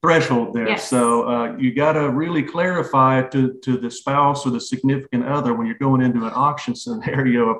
threshold 0.00 0.54
there. 0.54 0.68
Yes. 0.68 0.88
So, 0.88 1.28
uh, 1.28 1.56
you 1.58 1.74
got 1.74 1.92
to 1.92 2.08
really 2.08 2.42
clarify 2.42 3.22
to, 3.28 3.58
to 3.62 3.76
the 3.76 3.90
spouse 3.90 4.46
or 4.46 4.50
the 4.50 4.60
significant 4.60 5.26
other 5.26 5.52
when 5.52 5.66
you're 5.66 5.76
going 5.76 6.00
into 6.00 6.24
an 6.24 6.32
auction 6.34 6.74
scenario 6.74 7.50
of 7.50 7.56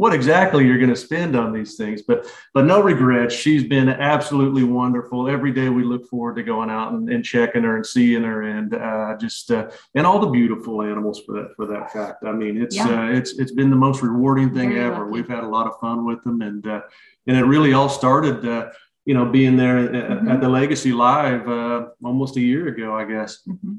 what 0.00 0.14
exactly 0.14 0.66
you're 0.66 0.78
going 0.78 0.88
to 0.88 0.96
spend 0.96 1.36
on 1.36 1.52
these 1.52 1.76
things. 1.76 2.00
But 2.00 2.26
but 2.54 2.64
no 2.64 2.82
regrets. 2.82 3.34
She's 3.34 3.64
been 3.64 3.90
absolutely 3.90 4.64
wonderful. 4.64 5.28
Every 5.28 5.52
day 5.52 5.68
we 5.68 5.84
look 5.84 6.06
forward 6.08 6.36
to 6.36 6.42
going 6.42 6.70
out 6.70 6.92
and, 6.94 7.10
and 7.10 7.22
checking 7.22 7.64
her 7.64 7.76
and 7.76 7.84
seeing 7.84 8.22
her, 8.22 8.40
and 8.44 8.72
uh, 8.74 9.18
just 9.20 9.50
uh, 9.50 9.68
and 9.94 10.06
all 10.06 10.18
the 10.18 10.30
beautiful 10.30 10.80
animals 10.80 11.20
for 11.26 11.32
that 11.34 11.48
for 11.54 11.66
that 11.66 11.92
fact. 11.92 12.24
I 12.24 12.32
mean, 12.32 12.54
it's 12.62 12.76
Yeah. 12.76 12.88
uh, 13.08 13.08
it's 13.18 13.38
it's 13.38 13.52
been 13.52 13.68
the 13.68 13.76
most 13.76 14.00
rewarding 14.02 14.54
thing 14.54 14.70
Very 14.70 14.80
ever. 14.86 15.00
lucky. 15.04 15.10
We've 15.12 15.28
had 15.28 15.44
a 15.44 15.52
lot 15.56 15.66
of 15.66 15.78
fun 15.80 16.06
with 16.06 16.22
them, 16.24 16.40
and 16.40 16.66
uh, 16.66 16.80
and 17.26 17.36
it 17.36 17.44
really 17.44 17.74
all 17.74 17.90
started. 17.90 18.38
Uh, 18.54 18.70
you 19.04 19.14
know, 19.14 19.24
being 19.26 19.56
there 19.56 19.78
at, 19.78 19.92
Mhm. 20.22 20.30
at 20.32 20.40
the 20.40 20.48
Legacy 20.48 20.92
Live 20.92 21.46
uh, 21.48 21.86
almost 22.04 22.36
a 22.36 22.40
year 22.40 22.68
ago, 22.68 22.94
I 22.94 23.04
guess. 23.04 23.42
Mhm. 23.48 23.78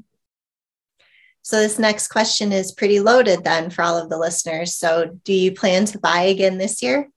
So, 1.42 1.58
this 1.60 1.78
next 1.78 2.08
question 2.08 2.52
is 2.52 2.72
pretty 2.72 3.00
loaded 3.00 3.44
then 3.44 3.70
for 3.70 3.82
all 3.82 3.98
of 3.98 4.08
the 4.08 4.18
listeners. 4.18 4.76
So, 4.76 5.18
do 5.24 5.32
you 5.32 5.52
plan 5.52 5.84
to 5.86 5.98
buy 5.98 6.22
again 6.22 6.58
this 6.58 6.82
year? 6.82 7.08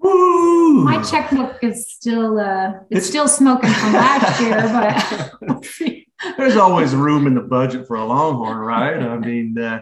Woo! 0.00 0.84
My 0.84 1.02
checkbook 1.02 1.62
is 1.64 1.90
still, 1.90 2.38
uh, 2.38 2.72
it's, 2.90 3.06
It's- 3.06 3.06
still 3.08 3.28
smoking 3.28 3.70
from 3.70 3.92
last 3.94 4.40
year, 4.40 5.30
but 5.50 5.66
there's 6.36 6.56
always 6.56 6.94
room 6.94 7.26
in 7.26 7.34
the 7.34 7.40
budget 7.40 7.86
for 7.86 7.96
a 7.96 8.04
longhorn 8.04 8.56
right 8.56 8.96
i 9.02 9.18
mean 9.18 9.56
uh, 9.58 9.80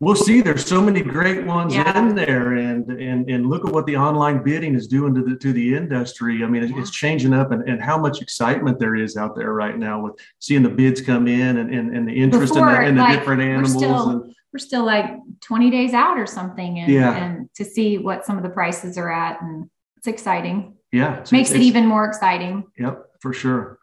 we'll 0.00 0.16
see 0.16 0.40
there's 0.40 0.64
so 0.64 0.80
many 0.80 1.02
great 1.02 1.44
ones 1.44 1.74
Yeah. 1.74 1.96
in 1.98 2.14
there 2.14 2.54
and 2.54 2.90
and 2.90 3.28
and 3.30 3.46
look 3.46 3.66
at 3.66 3.72
what 3.72 3.86
the 3.86 3.96
online 3.96 4.42
bidding 4.42 4.74
is 4.74 4.86
doing 4.88 5.14
to 5.14 5.22
the 5.22 5.36
to 5.36 5.52
the 5.52 5.76
industry 5.76 6.42
i 6.42 6.46
mean 6.46 6.62
it's, 6.64 6.72
it's 6.76 6.90
changing 6.90 7.32
up 7.34 7.52
and, 7.52 7.68
and 7.68 7.80
how 7.82 7.98
much 7.98 8.20
excitement 8.22 8.78
there 8.78 8.96
is 8.96 9.16
out 9.16 9.36
there 9.36 9.52
right 9.52 9.78
now 9.78 10.00
with 10.02 10.14
seeing 10.38 10.62
the 10.62 10.68
bids 10.70 11.00
come 11.00 11.28
in 11.28 11.58
and 11.58 11.72
and, 11.72 11.94
and 11.96 12.08
the 12.08 12.12
interest 12.12 12.56
in, 12.56 12.64
the, 12.64 12.82
in 12.82 12.94
the 12.96 13.02
like, 13.02 13.18
different 13.18 13.40
we're 13.42 13.50
animals 13.50 13.72
still- 13.76 14.08
and 14.10 14.34
We're 14.52 14.58
still 14.58 14.84
like 14.84 15.06
20 15.42 15.70
days 15.70 15.92
out 15.94 16.18
or 16.18 16.26
something 16.26 16.80
and, 16.80 16.90
Yeah. 16.92 17.14
and 17.16 17.48
to 17.54 17.64
see 17.64 17.98
what 17.98 18.24
some 18.26 18.36
of 18.36 18.42
the 18.42 18.48
prices 18.50 18.98
are 18.98 19.08
at. 19.12 19.40
And 19.42 19.70
it's 19.98 20.08
exciting. 20.08 20.74
yeah 20.92 21.12
it's- 21.12 21.30
Makes 21.30 21.52
it 21.52 21.60
even 21.60 21.86
more 21.86 22.04
exciting. 22.06 22.64
yep 22.78 23.04
for 23.20 23.32
sure 23.32 23.78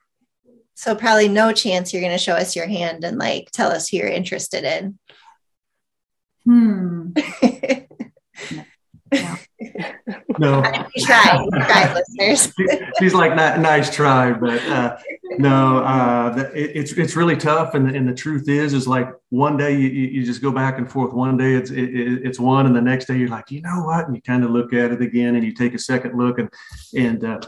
So, 0.73 0.93
probably 0.95 1.29
no 1.29 1.53
chance 1.53 1.93
you're 1.93 2.01
going 2.07 2.17
to 2.19 2.25
show 2.27 2.33
us 2.43 2.55
your 2.55 2.67
hand 2.67 3.03
and 3.03 3.17
like 3.17 3.49
tell 3.51 3.69
us 3.71 3.87
who 3.89 3.97
you're 3.97 4.07
interested 4.21 4.63
in. 4.63 4.97
Hmm. 6.47 7.09
no. 10.39 10.63
You 10.95 11.05
tried, 11.05 11.39
you 11.43 11.49
tried, 11.51 11.93
listeners. 12.19 12.53
she's 12.99 13.13
like 13.13 13.31
"Ni- 13.31 13.61
nice 13.61 13.93
try 13.93 14.31
but 14.31 14.61
uh 14.67 14.97
no 15.39 15.79
uh 15.79 16.49
it, 16.53 16.71
it's 16.75 16.91
it's 16.93 17.15
really 17.17 17.35
tough 17.35 17.73
and, 17.73 17.93
and 17.93 18.07
the 18.07 18.13
truth 18.13 18.47
is 18.47 18.73
is 18.73 18.87
like 18.87 19.09
one 19.29 19.57
day 19.57 19.73
you, 19.73 19.89
you 19.89 20.07
you 20.07 20.23
just 20.25 20.41
go 20.41 20.51
back 20.51 20.77
and 20.77 20.89
forth. 20.89 21.11
One 21.13 21.35
day 21.37 21.55
it's 21.55 21.69
it, 21.71 21.83
it- 21.83 22.21
it's 22.25 22.39
one 22.39 22.65
and 22.65 22.75
the 22.75 22.81
next 22.81 23.05
day 23.05 23.17
you're 23.17 23.29
like 23.29 23.51
you 23.51 23.61
know 23.61 23.83
what? 23.83 24.07
And 24.07 24.15
you 24.15 24.21
kind 24.21 24.43
of 24.45 24.51
look 24.51 24.73
at 24.73 24.91
it 24.91 25.01
again 25.01 25.35
and 25.35 25.43
you 25.43 25.53
take 25.53 25.73
a 25.73 25.79
second 25.79 26.17
look 26.17 26.39
and 26.39 26.49
and 26.95 27.23
uh 27.25 27.39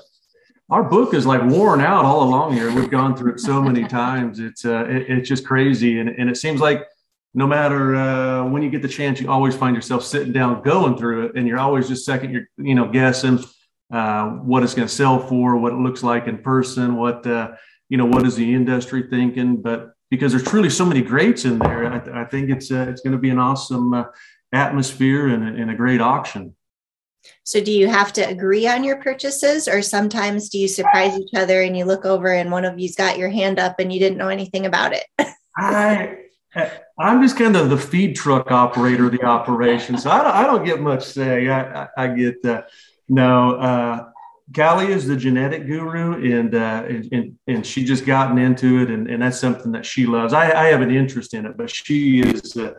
our 0.70 0.84
book 0.84 1.14
is 1.14 1.26
like 1.26 1.42
worn 1.44 1.82
out 1.82 2.06
all 2.06 2.22
along 2.24 2.54
here. 2.54 2.72
We've 2.72 2.92
gone 2.92 3.16
through 3.16 3.34
it 3.34 3.40
so 3.40 3.62
many 3.62 3.86
times. 3.86 4.40
It's 4.40 4.66
uh 4.66 4.86
it, 4.90 5.06
it's 5.10 5.30
just 5.30 5.46
crazy 5.46 6.00
and, 6.00 6.10
and 6.10 6.30
it 6.30 6.38
seems 6.38 6.60
like 6.62 6.86
no 7.34 7.46
matter 7.46 7.96
uh, 7.96 8.46
when 8.46 8.62
you 8.64 8.70
get 8.70 8.82
the 8.82 8.88
chance, 8.88 9.20
you 9.22 9.30
always 9.30 9.56
find 9.56 9.76
yourself 9.76 10.04
sitting 10.04 10.34
down 10.34 10.64
going 10.64 10.98
through 10.98 11.28
it, 11.28 11.36
and 11.36 11.48
you're 11.48 11.60
always 11.60 11.88
just 11.88 12.06
second, 12.06 12.32
you're 12.32 12.48
you 12.58 12.76
know 12.76 12.90
guessing 12.90 13.44
uh, 13.92 14.30
what 14.30 14.64
it's 14.64 14.74
going 14.74 14.88
to 14.88 14.94
sell 14.94 15.20
for, 15.20 15.58
what 15.58 15.74
it 15.74 15.78
looks 15.78 16.04
like 16.04 16.28
in 16.28 16.40
person, 16.40 16.96
what 16.96 17.26
uh, 17.28 17.52
you 17.90 17.98
know, 17.98 18.06
what 18.06 18.26
is 18.26 18.36
the 18.36 18.54
industry 18.54 19.08
thinking. 19.10 19.62
But 19.62 19.92
because 20.10 20.32
there's 20.32 20.44
truly 20.44 20.70
so 20.70 20.86
many 20.86 21.02
greats 21.02 21.46
in 21.46 21.60
there, 21.60 21.92
I, 21.92 22.22
I 22.22 22.26
think 22.26 22.50
it's 22.50 22.72
uh, 22.72 22.88
it's 22.90 23.02
going 23.02 23.14
to 23.14 23.20
be 23.20 23.30
an 23.30 23.40
awesome 23.40 23.94
uh, 23.94 24.06
atmosphere 24.54 25.28
and 25.28 25.44
and 25.44 25.72
a 25.72 25.76
great 25.76 26.02
auction. 26.02 26.56
So, 27.44 27.62
do 27.62 27.72
you 27.72 27.88
have 27.88 28.14
to 28.14 28.22
agree 28.22 28.68
on 28.68 28.84
your 28.84 28.98
purchases, 28.98 29.68
or 29.68 29.82
sometimes 29.82 30.50
do 30.50 30.58
you 30.58 30.68
surprise 30.68 31.18
each 31.18 31.34
other 31.36 31.62
and 31.62 31.78
you 31.78 31.86
look 31.86 32.06
over 32.06 32.34
and 32.34 32.52
one 32.52 32.66
of 32.66 32.80
you's 32.80 32.96
got 32.96 33.18
your 33.18 33.30
hand 33.30 33.60
up 33.60 33.80
and 33.80 33.92
you 33.92 34.00
didn't 34.00 34.18
know 34.18 34.30
anything 34.30 34.66
about 34.66 34.94
it? 34.94 35.06
I 35.58 36.16
I'm 36.56 37.22
just 37.22 37.38
kind 37.38 37.56
of 37.56 37.70
the 37.70 37.78
feed 37.78 38.16
truck 38.16 38.52
operator 38.52 39.06
of 39.06 39.12
the 39.12 39.24
operation, 39.24 39.98
so 39.98 40.10
I 40.10 40.24
don't, 40.24 40.36
I 40.36 40.44
don't 40.44 40.66
get 40.66 40.82
much 40.82 41.04
say. 41.04 41.48
I, 41.48 41.84
I, 41.84 41.88
I 41.98 42.08
get 42.08 42.44
uh, 42.46 42.64
no. 43.08 43.56
Uh, 43.56 44.10
Callie 44.56 44.92
is 44.92 45.06
the 45.06 45.16
genetic 45.16 45.68
guru, 45.68 46.38
and, 46.38 46.56
uh, 46.56 46.84
and 47.12 47.38
and 47.46 47.66
she 47.66 47.86
just 47.86 48.06
gotten 48.06 48.40
into 48.40 48.82
it, 48.82 48.90
and, 48.90 49.08
and 49.08 49.22
that's 49.22 49.40
something 49.40 49.72
that 49.74 49.86
she 49.86 50.08
loves. 50.08 50.34
I, 50.34 50.52
I 50.52 50.66
have 50.68 50.82
an 50.82 50.90
interest 50.90 51.36
in 51.36 51.46
it, 51.46 51.56
but 51.56 51.70
she 51.70 52.22
is. 52.22 52.58
Uh, 52.58 52.74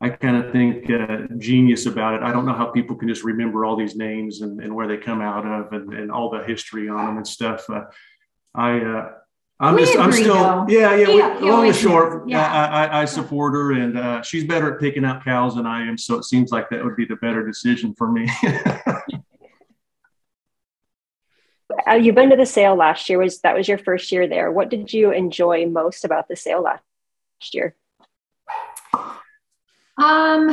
I 0.00 0.10
kind 0.10 0.36
of 0.36 0.52
think 0.52 0.90
uh, 0.90 1.18
genius 1.38 1.86
about 1.86 2.14
it. 2.14 2.22
I 2.22 2.32
don't 2.32 2.44
know 2.44 2.52
how 2.52 2.66
people 2.66 2.96
can 2.96 3.08
just 3.08 3.24
remember 3.24 3.64
all 3.64 3.76
these 3.76 3.94
names 3.94 4.42
and, 4.42 4.60
and 4.60 4.74
where 4.74 4.88
they 4.88 4.96
come 4.96 5.22
out 5.22 5.46
of 5.46 5.72
and, 5.72 5.94
and 5.94 6.10
all 6.10 6.30
the 6.30 6.42
history 6.42 6.88
on 6.88 7.06
them 7.06 7.16
and 7.18 7.26
stuff. 7.26 7.64
Uh, 7.70 7.84
I, 8.54 8.80
uh, 8.80 9.12
I'm 9.60 9.76
We 9.76 9.82
just, 9.82 9.96
I'm 9.96 10.10
still, 10.12 10.34
though. 10.34 10.66
yeah, 10.68 10.94
yeah. 10.96 11.06
He- 11.06 11.14
we, 11.14 11.38
he 11.46 11.50
long 11.50 11.66
and 11.66 11.76
short, 11.76 12.28
yeah. 12.28 12.44
I, 12.52 12.84
I, 12.86 13.02
I 13.02 13.04
support 13.04 13.54
her, 13.54 13.72
and 13.72 13.96
uh, 13.96 14.20
she's 14.22 14.44
better 14.44 14.74
at 14.74 14.80
picking 14.80 15.04
out 15.04 15.24
cows 15.24 15.54
than 15.54 15.64
I 15.66 15.86
am. 15.86 15.96
So 15.96 16.16
it 16.18 16.24
seems 16.24 16.50
like 16.50 16.68
that 16.70 16.84
would 16.84 16.96
be 16.96 17.04
the 17.04 17.16
better 17.16 17.46
decision 17.46 17.94
for 17.96 18.10
me. 18.10 18.28
Uh, 21.90 21.94
you've 21.94 22.14
been 22.14 22.30
to 22.30 22.36
the 22.36 22.46
sale 22.46 22.76
last 22.76 23.08
year. 23.08 23.18
Was 23.18 23.40
that 23.40 23.54
was 23.54 23.66
your 23.68 23.78
first 23.78 24.10
year 24.12 24.26
there? 24.28 24.50
What 24.52 24.68
did 24.70 24.92
you 24.92 25.10
enjoy 25.10 25.66
most 25.66 26.04
about 26.04 26.28
the 26.28 26.36
sale 26.36 26.62
last 26.62 26.82
year? 27.52 27.74
Um, 29.98 30.50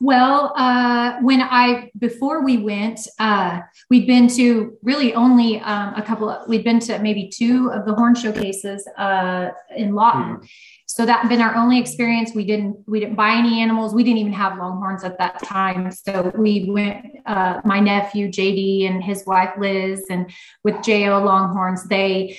well, 0.00 0.54
uh, 0.56 1.18
when 1.20 1.42
I, 1.42 1.90
before 1.98 2.42
we 2.42 2.56
went, 2.56 3.00
uh, 3.18 3.60
we'd 3.90 4.06
been 4.06 4.28
to 4.28 4.76
really 4.82 5.12
only, 5.14 5.60
um, 5.60 5.92
a 5.94 6.02
couple 6.02 6.30
of, 6.30 6.48
we'd 6.48 6.64
been 6.64 6.80
to 6.80 6.98
maybe 7.00 7.28
two 7.28 7.70
of 7.70 7.84
the 7.84 7.94
horn 7.94 8.14
showcases, 8.14 8.88
uh, 8.96 9.50
in 9.76 9.94
Lawton. 9.94 10.40
So 10.86 11.04
that 11.06 11.20
had 11.20 11.28
been 11.28 11.42
our 11.42 11.54
only 11.54 11.78
experience. 11.78 12.32
We 12.34 12.44
didn't, 12.46 12.82
we 12.88 12.98
didn't 12.98 13.14
buy 13.14 13.34
any 13.34 13.60
animals. 13.60 13.94
We 13.94 14.02
didn't 14.02 14.18
even 14.18 14.32
have 14.32 14.58
longhorns 14.58 15.04
at 15.04 15.18
that 15.18 15.42
time. 15.44 15.92
So 15.92 16.32
we 16.36 16.68
went, 16.70 17.06
uh, 17.26 17.60
my 17.64 17.78
nephew 17.78 18.28
JD 18.28 18.88
and 18.88 19.04
his 19.04 19.24
wife 19.26 19.50
Liz 19.58 20.04
and 20.10 20.32
with 20.64 20.82
JO 20.82 21.22
Longhorns, 21.22 21.84
they 21.84 22.38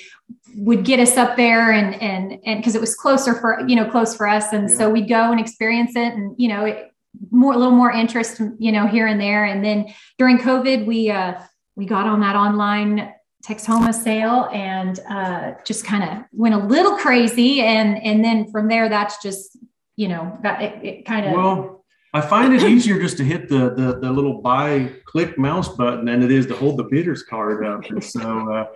would 0.54 0.84
get 0.84 1.00
us 1.00 1.16
up 1.16 1.36
there 1.36 1.72
and 1.72 1.94
and 2.02 2.38
and 2.44 2.60
because 2.60 2.74
it 2.74 2.80
was 2.80 2.94
closer 2.94 3.34
for 3.34 3.64
you 3.66 3.74
know 3.74 3.90
close 3.90 4.14
for 4.14 4.28
us 4.28 4.52
and 4.52 4.68
Yeah. 4.68 4.76
so 4.76 4.90
we'd 4.90 5.08
go 5.08 5.30
and 5.30 5.40
experience 5.40 5.96
it 5.96 6.12
and 6.12 6.34
you 6.38 6.48
know 6.48 6.66
it, 6.66 6.91
more 7.30 7.52
a 7.52 7.56
little 7.56 7.74
more 7.74 7.92
interest 7.92 8.40
you 8.58 8.72
know 8.72 8.86
here 8.86 9.06
and 9.06 9.20
there 9.20 9.44
and 9.44 9.64
then 9.64 9.92
during 10.18 10.38
covid 10.38 10.86
we 10.86 11.10
uh 11.10 11.34
we 11.76 11.86
got 11.86 12.06
on 12.06 12.20
that 12.20 12.36
online 12.36 13.12
Texoma 13.44 13.92
sale 13.92 14.48
and 14.52 15.00
uh 15.10 15.52
just 15.64 15.84
kind 15.84 16.04
of 16.04 16.24
went 16.32 16.54
a 16.54 16.58
little 16.58 16.96
crazy 16.96 17.60
and 17.60 18.02
and 18.02 18.24
then 18.24 18.50
from 18.50 18.68
there 18.68 18.88
that's 18.88 19.22
just 19.22 19.58
you 19.96 20.08
know 20.08 20.38
that 20.42 20.62
it, 20.62 20.84
it 20.84 21.06
kind 21.06 21.26
of 21.26 21.32
well, 21.32 21.84
I 22.14 22.20
find 22.20 22.52
it 22.54 22.62
easier 22.62 23.00
just 23.00 23.16
to 23.18 23.24
hit 23.24 23.48
the, 23.48 23.70
the 23.70 23.98
the 24.00 24.10
little 24.10 24.42
buy 24.42 24.90
click 25.06 25.38
mouse 25.38 25.68
button 25.68 26.04
than 26.04 26.22
it 26.22 26.30
is 26.30 26.46
to 26.46 26.54
hold 26.54 26.76
the 26.76 26.84
bidders 26.84 27.22
card 27.22 27.64
up. 27.64 27.84
And 27.86 28.04
so 28.04 28.52
uh, 28.52 28.66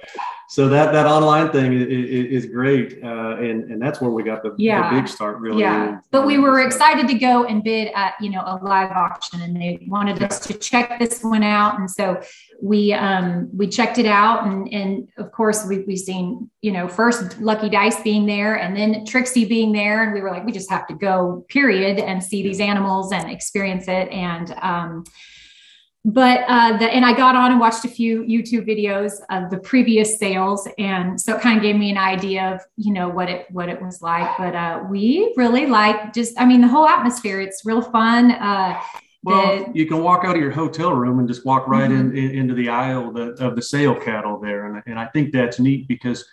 so 0.49 0.69
that 0.69 0.93
that 0.93 1.07
online 1.07 1.51
thing 1.51 1.73
is, 1.73 2.45
is 2.45 2.47
great, 2.51 2.99
uh, 3.03 3.37
and 3.39 3.71
and 3.71 3.83
that's 3.83 4.01
where 4.01 4.11
we 4.11 4.23
got 4.23 4.43
the, 4.43 4.55
Yeah. 4.59 4.91
the 4.91 5.01
big 5.01 5.09
start. 5.09 5.39
Really, 5.41 5.61
yeah 5.61 5.99
but 6.11 6.25
we 6.27 6.39
were 6.39 6.61
So- 6.61 6.67
excited 6.67 7.09
to 7.09 7.15
go 7.15 7.45
and 7.45 7.63
bid 7.63 7.91
at 7.95 8.15
you 8.21 8.31
know 8.31 8.43
a 8.47 8.59
live 8.63 8.91
auction 8.91 9.43
and 9.43 9.57
they 9.57 9.87
wanted 9.89 10.23
us 10.23 10.39
to 10.41 10.55
check 10.55 10.99
this 10.99 11.23
one 11.23 11.43
out 11.43 11.79
and 11.79 11.91
so 11.91 12.21
we 12.63 12.93
um 12.93 13.49
we 13.57 13.67
checked 13.67 13.99
it 13.99 14.07
out 14.07 14.47
and 14.47 14.73
and 14.73 15.09
of 15.19 15.31
course 15.33 15.67
we 15.67 15.81
we 15.81 15.97
seen 15.97 16.49
you 16.63 16.73
know 16.73 16.89
first 16.89 17.39
lucky 17.41 17.69
dice 17.69 18.01
being 18.03 18.25
there 18.27 18.55
and 18.57 18.77
then 18.77 19.05
trixie 19.05 19.45
being 19.45 19.73
there 19.73 20.05
and 20.05 20.13
we 20.15 20.21
were 20.21 20.31
like 20.31 20.45
we 20.47 20.53
just 20.53 20.71
have 20.71 20.87
to 20.87 20.95
go 20.95 21.45
period 21.49 21.99
and 21.99 22.23
see 22.23 22.43
these 22.43 22.61
animals 22.61 23.13
and 23.13 23.31
experience 23.31 23.89
it 23.89 24.09
and 24.11 24.55
um 24.63 25.05
but 26.09 26.45
uh, 26.47 26.77
the, 26.79 26.87
and 26.89 27.05
I 27.05 27.13
got 27.13 27.35
on 27.35 27.51
and 27.51 27.59
watched 27.61 27.85
a 27.85 27.89
few 27.89 28.23
YouTube 28.23 28.65
videos 28.67 29.15
of 29.29 29.51
the 29.51 29.59
previous 29.59 30.19
sales, 30.21 30.69
and 30.79 31.21
so 31.21 31.35
it 31.35 31.43
kind 31.43 31.57
of 31.59 31.63
gave 31.63 31.75
me 31.77 31.91
an 31.91 31.99
idea 31.99 32.55
of 32.55 32.61
you 32.77 32.93
know 32.93 33.09
what 33.09 33.29
it 33.29 33.47
what 33.51 33.69
it 33.69 33.83
was 33.83 34.01
like. 34.01 34.31
But 34.39 34.55
uh, 34.55 34.85
we 34.89 35.35
really 35.37 35.67
like 35.67 36.13
just, 36.15 36.41
I 36.41 36.47
mean, 36.47 36.61
the 36.61 36.69
whole 36.69 36.87
atmosphere. 36.87 37.41
It's 37.41 37.67
real 37.67 37.83
fun. 37.83 38.31
Uh, 38.31 38.81
Well, 39.25 39.65
the- 39.65 39.73
you 39.79 39.87
can 39.87 40.01
walk 40.05 40.25
out 40.25 40.37
of 40.37 40.41
your 40.41 40.53
hotel 40.53 40.93
room 40.93 41.19
and 41.19 41.27
just 41.27 41.45
walk 41.45 41.67
right 41.67 41.91
Mm-hmm. 41.91 42.17
in, 42.17 42.31
in 42.31 42.39
into 42.41 42.55
the 42.55 42.69
aisle 42.69 43.09
of 43.09 43.15
the, 43.15 43.45
of 43.45 43.57
the 43.57 43.63
sale 43.63 43.97
cattle 43.97 44.39
there, 44.39 44.67
and 44.67 44.83
and 44.87 44.99
I 45.01 45.07
think 45.07 45.33
that's 45.33 45.59
neat 45.59 45.89
because 45.89 46.25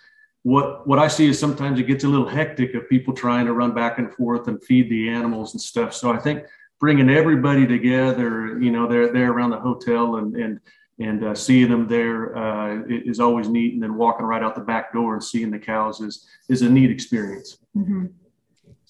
what 0.44 0.86
what 0.86 0.98
I 1.00 1.08
see 1.08 1.26
is 1.28 1.38
sometimes 1.38 1.80
it 1.80 1.88
gets 1.88 2.04
a 2.04 2.08
little 2.08 2.28
hectic 2.28 2.74
of 2.74 2.88
people 2.88 3.12
trying 3.12 3.46
to 3.46 3.54
run 3.54 3.72
back 3.74 3.98
and 3.98 4.12
forth 4.14 4.46
and 4.46 4.62
feed 4.62 4.88
the 4.88 5.08
animals 5.08 5.54
and 5.54 5.60
stuff. 5.60 5.92
So 5.94 6.12
I 6.12 6.18
think 6.18 6.44
bringing 6.84 7.08
everybody 7.08 7.66
together, 7.66 8.58
you 8.60 8.70
know, 8.70 8.86
they're 8.86 9.10
they're 9.10 9.32
around 9.32 9.48
the 9.48 9.58
hotel 9.58 10.16
and 10.16 10.36
and 10.36 10.60
and 11.00 11.24
uh, 11.24 11.34
seeing 11.34 11.70
them 11.70 11.88
there 11.88 12.36
uh, 12.36 12.82
is 12.86 13.20
always 13.20 13.48
neat, 13.48 13.72
and 13.72 13.82
then 13.82 13.94
walking 13.94 14.26
right 14.26 14.42
out 14.42 14.54
the 14.54 14.60
back 14.60 14.92
door 14.92 15.14
and 15.14 15.24
seeing 15.24 15.50
the 15.50 15.58
cows 15.58 16.02
is 16.02 16.26
is 16.50 16.60
a 16.60 16.68
neat 16.68 16.90
experience. 16.90 17.56
Mhm. 17.74 18.12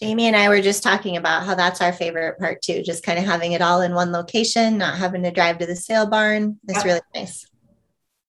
Jamie 0.03 0.27
and 0.27 0.35
I 0.35 0.49
were 0.49 0.61
just 0.61 0.83
talking 0.83 1.17
about 1.17 1.45
how 1.45 1.55
that's 1.55 1.81
our 1.81 1.93
favorite 1.93 2.37
part 2.37 2.63
too, 2.63 2.83
just 2.83 3.05
kind 3.05 3.17
of 3.17 3.25
having 3.25 3.53
it 3.53 3.63
all 3.63 3.81
in 3.81 3.95
one 3.95 4.11
location, 4.11 4.77
not 4.77 4.99
having 4.99 5.23
to 5.23 5.31
drive 5.31 5.59
to 5.59 5.67
the 5.67 5.77
sale 5.77 6.05
barn. 6.05 6.59
It's 6.67 6.85
really 6.85 7.01
nice. 7.15 7.47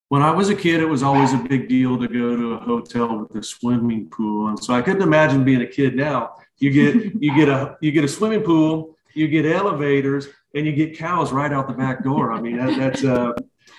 When 0.09 0.21
I 0.21 0.29
was 0.29 0.49
a 0.49 0.55
kid, 0.55 0.79
it 0.79 0.85
was 0.85 1.01
always 1.01 1.33
a 1.33 1.37
big 1.37 1.67
deal 1.67 1.97
to 1.97 2.07
go 2.07 2.37
to 2.37 2.53
a 2.53 2.59
hotel 2.59 3.17
with 3.17 3.35
a 3.35 3.41
swimming 3.41 4.11
pool, 4.11 4.49
and 4.49 4.63
so 4.63 4.75
I 4.75 4.83
couldn't 4.83 5.01
imagine 5.01 5.43
being 5.43 5.61
a 5.61 5.67
kid 5.79 5.95
now. 5.95 6.35
You 6.59 6.69
get 6.69 6.93
you 7.19 7.35
get 7.35 7.49
a 7.49 7.77
you 7.81 7.91
get 7.91 8.03
a 8.03 8.07
swimming 8.07 8.43
pool, 8.43 8.94
you 9.15 9.27
get 9.27 9.45
elevators, 9.45 10.27
and 10.53 10.65
you 10.65 10.71
get 10.71 10.97
cows 10.97 11.31
right 11.31 11.51
out 11.51 11.67
the 11.67 11.73
back 11.73 12.03
door. 12.03 12.31
I 12.31 12.41
mean, 12.41 12.57
that, 12.57 12.77
that's 12.77 13.03
uh, 13.03 13.33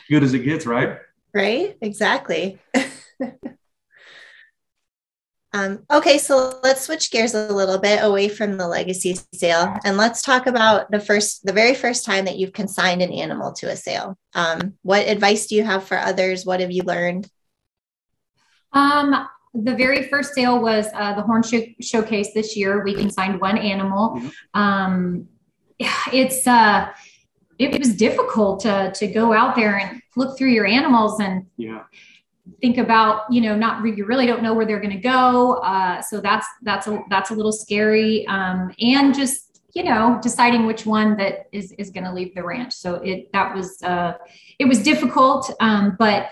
good 0.08 0.22
as 0.22 0.34
it 0.34 0.40
gets, 0.40 0.66
right? 0.66 0.98
Right? 1.34 1.76
Exactly. 1.80 2.58
um, 5.52 5.84
okay, 5.90 6.18
so 6.18 6.60
let's 6.62 6.82
switch 6.82 7.10
gears 7.10 7.34
a 7.34 7.52
little 7.52 7.78
bit 7.78 8.02
away 8.02 8.28
from 8.28 8.58
the 8.58 8.68
legacy 8.68 9.16
sale 9.34 9.74
and 9.84 9.96
let's 9.96 10.22
talk 10.22 10.46
about 10.46 10.90
the 10.90 11.00
first, 11.00 11.44
the 11.44 11.52
very 11.52 11.74
first 11.74 12.04
time 12.04 12.26
that 12.26 12.36
you've 12.36 12.52
consigned 12.52 13.02
an 13.02 13.12
animal 13.12 13.52
to 13.54 13.70
a 13.70 13.76
sale. 13.76 14.18
Um, 14.34 14.74
what 14.82 15.08
advice 15.08 15.46
do 15.46 15.54
you 15.54 15.64
have 15.64 15.84
for 15.84 15.98
others? 15.98 16.44
What 16.44 16.60
have 16.60 16.72
you 16.72 16.82
learned? 16.82 17.28
Um, 18.72 19.26
the 19.64 19.74
very 19.74 20.08
first 20.08 20.34
sale 20.34 20.60
was 20.60 20.86
uh, 20.94 21.14
the 21.14 21.22
horn 21.22 21.42
show- 21.42 21.64
showcase 21.80 22.32
this 22.34 22.56
year. 22.56 22.82
We 22.84 22.94
consigned 22.94 23.40
one 23.40 23.58
animal. 23.58 24.16
Mhm. 24.16 24.32
Um, 24.54 25.28
it's 26.12 26.46
uh, 26.46 26.88
it, 27.58 27.78
was 27.78 27.94
difficult 27.96 28.60
to 28.60 28.92
to 28.94 29.06
go 29.06 29.32
out 29.32 29.56
there 29.56 29.76
and 29.78 30.00
look 30.16 30.36
through 30.38 30.50
your 30.50 30.66
animals 30.66 31.20
and 31.20 31.46
Yeah. 31.56 31.82
think 32.60 32.78
about 32.78 33.22
you 33.30 33.40
know 33.40 33.56
not 33.56 33.82
re- 33.82 33.94
you 33.96 34.04
really 34.06 34.26
don't 34.26 34.42
know 34.42 34.54
where 34.54 34.64
they're 34.66 34.80
going 34.80 34.94
to 35.02 35.08
go. 35.16 35.54
Uh, 35.54 36.00
so 36.02 36.20
that's 36.20 36.46
that's 36.62 36.86
a 36.86 37.02
that's 37.10 37.30
a 37.30 37.34
little 37.34 37.52
scary. 37.52 38.26
Um, 38.26 38.72
and 38.80 39.14
just 39.14 39.60
you 39.74 39.84
know 39.84 40.18
deciding 40.22 40.64
which 40.66 40.86
one 40.86 41.16
that 41.18 41.46
is 41.52 41.72
is 41.72 41.90
going 41.90 42.04
to 42.04 42.12
leave 42.12 42.34
the 42.34 42.42
ranch. 42.42 42.72
So 42.72 42.94
it 42.96 43.30
that 43.32 43.54
was 43.54 43.82
uh, 43.82 44.14
it 44.58 44.66
was 44.66 44.82
difficult, 44.82 45.50
um, 45.60 45.96
but 45.98 46.30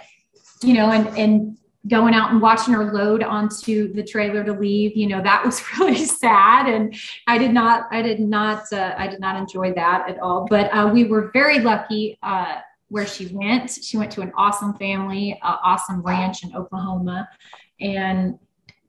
you 0.62 0.74
know 0.74 0.90
and 0.90 1.06
and 1.18 1.58
going 1.88 2.14
out 2.14 2.30
and 2.30 2.40
watching 2.40 2.72
her 2.72 2.92
load 2.92 3.22
onto 3.22 3.92
the 3.92 4.02
trailer 4.02 4.42
to 4.42 4.52
leave 4.52 4.96
you 4.96 5.06
know 5.06 5.22
that 5.22 5.44
was 5.44 5.62
really 5.78 6.04
sad. 6.04 6.68
And 6.68 6.94
i 7.26 7.38
did 7.38 7.52
not 7.52 7.86
i 7.90 8.02
did 8.02 8.20
not 8.20 8.72
uh, 8.72 8.94
i 8.96 9.06
did 9.06 9.20
not 9.20 9.36
enjoy 9.36 9.72
that 9.74 10.08
at 10.08 10.18
all. 10.18 10.46
But 10.48 10.70
uh, 10.72 10.90
we 10.92 11.04
were 11.04 11.30
very 11.32 11.60
lucky 11.60 12.18
uh, 12.22 12.56
where 12.88 13.06
she 13.06 13.26
went. 13.26 13.70
She 13.70 13.96
went 13.96 14.10
to 14.12 14.20
an 14.20 14.32
awesome 14.36 14.74
family 14.74 15.38
awesome 15.42 16.02
ranch 16.02 16.44
in 16.44 16.54
oklahoma. 16.54 17.28
And 17.80 18.38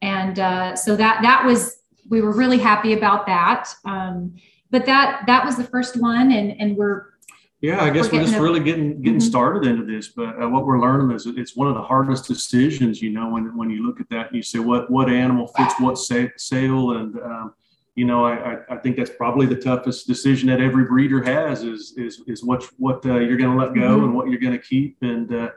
and 0.01 0.39
uh, 0.39 0.75
so 0.75 0.95
that 0.95 1.21
that 1.21 1.45
was 1.45 1.79
we 2.09 2.21
were 2.21 2.31
really 2.31 2.59
happy 2.59 2.93
about 2.93 3.25
that. 3.25 3.73
Um, 3.83 4.35
but 4.71 4.85
that 4.85 5.23
that 5.27 5.45
was 5.45 5.57
the 5.57 5.63
first 5.63 5.99
one. 5.99 6.31
And 6.31 6.59
and 6.59 6.77
we're 6.77 7.14
Yeah, 7.61 7.83
I 7.83 7.89
guess 7.89 8.11
We're 8.11 8.19
we're, 8.19 8.25
just 8.25 8.37
really 8.37 8.59
getting 8.59 9.01
getting 9.01 9.19
Mhm. 9.19 9.23
started 9.23 9.65
into 9.67 9.85
this. 9.85 10.09
But 10.09 10.41
uh, 10.41 10.47
what 10.49 10.65
we're 10.65 10.79
learning 10.79 11.15
is 11.15 11.25
it's 11.25 11.55
one 11.55 11.67
of 11.67 11.73
the 11.75 11.81
hardest 11.81 12.27
decisions. 12.27 13.01
You 13.01 13.11
know, 13.11 13.29
when 13.29 13.55
when 13.57 13.69
you 13.69 13.85
look 13.85 13.99
at 14.01 14.09
that 14.09 14.27
and 14.27 14.35
you 14.35 14.43
say 14.43 14.59
what 14.59 14.89
what 14.91 15.09
animal 15.09 15.47
fits 15.47 15.73
what 15.79 15.97
sa- 15.97 16.27
sale, 16.37 16.91
and 16.97 17.15
um, 17.21 17.53
you 17.95 18.05
know, 18.05 18.25
I, 18.25 18.33
I 18.53 18.57
I 18.71 18.77
think 18.77 18.97
that's 18.97 19.09
probably 19.09 19.45
the 19.45 19.55
toughest 19.55 20.05
decision 20.05 20.49
that 20.49 20.59
every 20.61 20.83
breeder 20.83 21.23
has 21.23 21.63
is 21.63 21.93
is 21.97 22.21
is 22.27 22.43
what 22.43 22.63
what 22.77 23.05
uh, 23.05 23.19
you're 23.19 23.37
going 23.37 23.51
to 23.57 23.57
let 23.57 23.73
go 23.73 23.99
Mhm. 23.99 24.03
and 24.03 24.13
what 24.15 24.29
you're 24.29 24.39
going 24.41 24.53
to 24.53 24.59
keep 24.63 24.97
and 25.01 25.33
uh, 25.33 25.49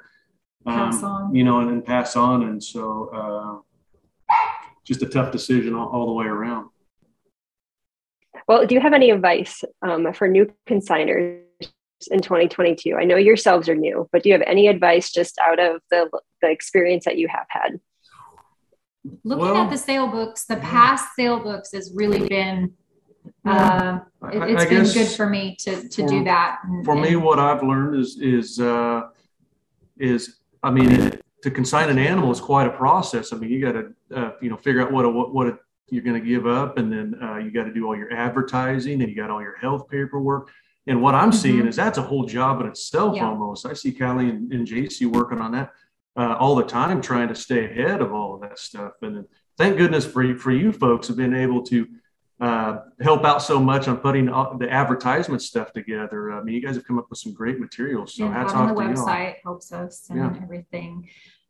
Pass 0.64 1.02
um, 1.02 1.04
on. 1.04 1.34
you 1.34 1.44
know, 1.44 1.60
and 1.60 1.68
then 1.68 1.82
pass 1.82 2.14
on. 2.16 2.44
And 2.44 2.62
so, 2.62 3.62
uh, 4.30 4.34
just 4.84 5.02
a 5.02 5.06
tough 5.06 5.32
decision 5.32 5.74
all, 5.74 5.88
all 5.88 6.06
the 6.06 6.12
way 6.12 6.26
around. 6.26 6.68
Well, 8.46 8.66
do 8.66 8.74
you 8.74 8.80
have 8.80 8.92
any 8.94 9.10
advice 9.10 9.62
um, 9.82 10.12
for 10.14 10.26
new 10.28 10.50
consigners 10.66 11.42
in 12.06 12.20
2022? 12.20 12.94
I 12.96 13.04
know 13.04 13.16
yourselves 13.16 13.68
are 13.68 13.74
new, 13.74 14.08
but 14.12 14.22
do 14.22 14.28
you 14.28 14.34
have 14.34 14.44
any 14.46 14.68
advice 14.68 15.10
just 15.10 15.38
out 15.40 15.58
of 15.58 15.80
the 15.90 16.08
the 16.40 16.50
experience 16.50 17.04
that 17.04 17.16
you 17.18 17.28
have 17.28 17.46
had? 17.48 17.80
looking 19.24 19.42
Well, 19.44 19.56
at 19.56 19.70
the 19.70 19.78
sale 19.78 20.08
books 20.08 20.44
the 20.44 20.56
past 20.56 21.14
sale 21.16 21.38
books 21.40 21.70
has 21.72 21.92
really 21.94 22.28
been 22.28 22.74
uh, 23.46 24.00
it, 24.32 24.38
I- 24.42 24.48
it's 24.48 24.62
I 24.64 24.68
been 24.68 24.84
good 24.84 25.08
for 25.08 25.26
me 25.28 25.56
to 25.60 25.88
to 25.88 26.02
for- 26.02 26.08
do 26.08 26.24
that 26.24 26.58
and- 26.64 26.84
for 26.84 26.94
me, 26.94 27.16
what 27.16 27.38
I've 27.38 27.62
learned 27.62 27.98
is 27.98 28.18
is 28.20 28.60
uh, 28.60 29.02
is 29.98 30.40
I 30.62 30.70
mean, 30.70 30.90
it, 30.90 31.24
to 31.42 31.50
consign 31.50 31.88
an 31.88 31.98
animal 31.98 32.30
is 32.32 32.40
quite 32.40 32.66
a 32.66 32.70
process. 32.70 33.32
I 33.32 33.36
mean, 33.36 33.50
you 33.50 33.60
got 33.64 33.72
to 33.72 33.94
uh, 34.14 34.32
you 34.42 34.50
know 34.50 34.56
figure 34.56 34.82
out 34.82 34.92
what 34.92 35.04
a 35.04 35.08
what, 35.08 35.32
what 35.32 35.46
a 35.46 35.58
you're 35.90 36.02
going 36.02 36.20
to 36.20 36.26
give 36.26 36.46
up, 36.46 36.76
and 36.76 36.92
then 36.92 37.14
uh, 37.22 37.36
you 37.38 37.50
got 37.50 37.64
to 37.64 37.72
do 37.72 37.86
all 37.86 37.96
your 37.96 38.12
advertising, 38.12 39.00
and 39.00 39.08
you 39.08 39.16
got 39.16 39.30
all 39.30 39.40
your 39.40 39.56
health 39.56 39.88
paperwork. 39.88 40.50
And 40.88 41.02
what 41.02 41.14
I'm 41.14 41.30
mm-hmm. 41.30 41.38
seeing 41.38 41.66
is 41.66 41.76
that's 41.76 41.98
a 41.98 42.02
whole 42.02 42.24
job 42.24 42.60
in 42.60 42.66
itself 42.66 43.16
yeah. 43.16 43.26
almost. 43.26 43.66
I 43.66 43.74
see 43.74 43.92
Callie 43.92 44.30
and, 44.30 44.50
and 44.52 44.66
JC 44.66 45.06
working 45.06 45.38
on 45.38 45.52
that 45.52 45.70
uh, 46.16 46.36
all 46.38 46.56
the 46.56 46.64
time, 46.64 47.00
trying 47.00 47.28
to 47.28 47.34
stay 47.34 47.66
ahead 47.66 48.00
of 48.00 48.12
all 48.12 48.34
of 48.34 48.40
that 48.40 48.58
stuff. 48.58 48.92
And 49.02 49.26
thank 49.56 49.76
goodness 49.76 50.06
for 50.06 50.34
for 50.36 50.50
you 50.50 50.72
folks 50.72 51.06
have 51.08 51.16
been 51.16 51.34
able 51.34 51.62
to 51.64 51.86
uh, 52.40 52.78
help 53.00 53.24
out 53.24 53.42
so 53.42 53.60
much 53.60 53.86
on 53.86 53.98
putting 53.98 54.26
the 54.26 54.68
advertisement 54.70 55.42
stuff 55.42 55.72
together. 55.72 56.32
I 56.32 56.42
mean, 56.42 56.54
you 56.54 56.62
guys 56.62 56.76
have 56.76 56.84
come 56.84 56.98
up 56.98 57.10
with 57.10 57.18
some 57.18 57.34
great 57.34 57.60
materials. 57.60 58.14
So 58.14 58.24
yeah, 58.24 58.32
hats 58.32 58.52
off 58.54 58.68
the 58.68 58.74
website 58.74 59.36
helps 59.44 59.72
us 59.72 60.08
and 60.08 60.18
yeah. 60.18 60.42
everything. 60.42 61.08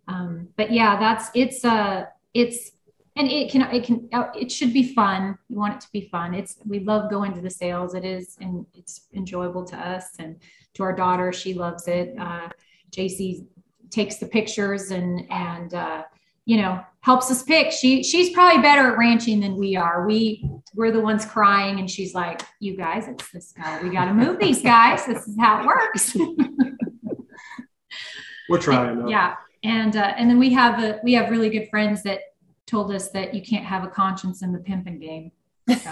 Um, 0.09 0.49
but 0.57 0.73
yeah, 0.73 0.99
that's 0.99 1.30
it's 1.35 1.64
uh 1.64 2.07
it's 2.35 2.73
and 3.18 3.28
it 3.28 3.50
can 3.50 3.62
it 3.75 3.84
can 3.84 4.08
uh, 4.12 4.28
it 4.34 4.50
should 4.50 4.72
be 4.72 4.94
fun. 4.94 5.37
You 5.48 5.58
want 5.58 5.75
it 5.75 5.80
to 5.80 5.88
be 5.92 6.08
fun. 6.08 6.34
It's 6.34 6.56
we 6.64 6.80
love 6.80 7.10
going 7.10 7.34
to 7.34 7.40
the 7.40 7.50
sales. 7.50 7.94
It 7.94 8.04
is 8.04 8.37
and 8.40 8.64
it's 8.75 9.08
enjoyable 9.12 9.64
to 9.66 9.76
us 9.76 10.10
and 10.20 10.37
to 10.75 10.84
our 10.84 10.92
daughter. 10.92 11.32
She 11.32 11.52
loves 11.52 11.88
it. 11.88 12.14
Uh, 12.18 12.48
JC 12.90 13.44
takes 13.90 14.16
the 14.16 14.26
pictures 14.26 14.92
and 14.92 15.26
and 15.30 15.75
uh, 15.75 16.04
you 16.44 16.58
know 16.58 16.80
helps 17.00 17.30
us 17.30 17.42
pick 17.42 17.72
she 17.72 18.02
she's 18.02 18.30
probably 18.30 18.62
better 18.62 18.92
at 18.92 18.98
ranching 18.98 19.40
than 19.40 19.56
we 19.56 19.76
are 19.76 20.06
we 20.06 20.44
we're 20.75 20.90
the 20.90 21.00
ones 21.00 21.25
crying 21.25 21.78
and 21.78 21.90
she's 21.90 22.14
like 22.14 22.42
you 22.60 22.76
guys 22.76 23.06
it's 23.06 23.30
this 23.30 23.52
guy 23.52 23.82
we 23.82 23.88
got 23.88 24.06
to 24.06 24.14
move 24.14 24.38
these 24.38 24.62
guys 24.62 25.06
this 25.06 25.26
is 25.26 25.37
how 25.38 25.60
it 25.60 25.66
works 25.66 26.16
we're 28.48 28.58
trying 28.58 29.00
and, 29.00 29.10
yeah 29.10 29.37
and 29.62 29.96
uh, 29.96 30.14
and 30.16 30.28
then 30.28 30.38
we 30.38 30.52
have 30.52 30.82
a 30.82 31.00
we 31.02 31.14
have 31.14 31.30
really 31.30 31.50
good 31.50 31.68
friends 31.70 32.02
that 32.02 32.20
told 32.68 32.92
us 32.92 33.10
that 33.10 33.34
you 33.34 33.42
can't 33.42 33.64
have 33.64 33.82
a 33.82 33.88
conscience 33.88 34.42
in 34.42 34.52
the 34.52 34.58
pimping 34.58 34.98
game 35.00 35.32
so. 35.68 35.90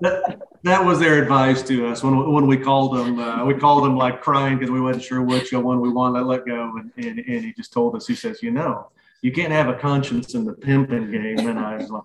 that, 0.00 0.38
that, 0.62 0.84
was 0.84 0.98
their 0.98 1.22
advice 1.22 1.62
to 1.62 1.86
us 1.86 2.02
when, 2.02 2.32
when 2.32 2.46
we 2.46 2.56
called 2.56 2.96
them. 2.96 3.18
Uh, 3.18 3.44
we 3.44 3.54
called 3.54 3.84
them 3.84 3.96
like 3.96 4.20
crying 4.20 4.58
because 4.58 4.70
we 4.70 4.80
wasn't 4.80 5.04
sure 5.04 5.22
which 5.22 5.52
one 5.52 5.80
we 5.80 5.88
wanted 5.88 6.20
to 6.20 6.24
let 6.24 6.46
go. 6.46 6.76
And, 6.76 6.92
and, 6.96 7.18
and 7.18 7.44
he 7.44 7.52
just 7.52 7.72
told 7.72 7.94
us, 7.94 8.06
he 8.06 8.14
says, 8.14 8.42
you 8.42 8.50
know, 8.50 8.88
you 9.22 9.32
can't 9.32 9.52
have 9.52 9.68
a 9.68 9.74
conscience 9.74 10.34
in 10.34 10.44
the 10.44 10.52
pimping 10.52 11.10
game. 11.10 11.38
And 11.48 11.58
I 11.58 11.76
was 11.76 11.90
like, 11.90 12.04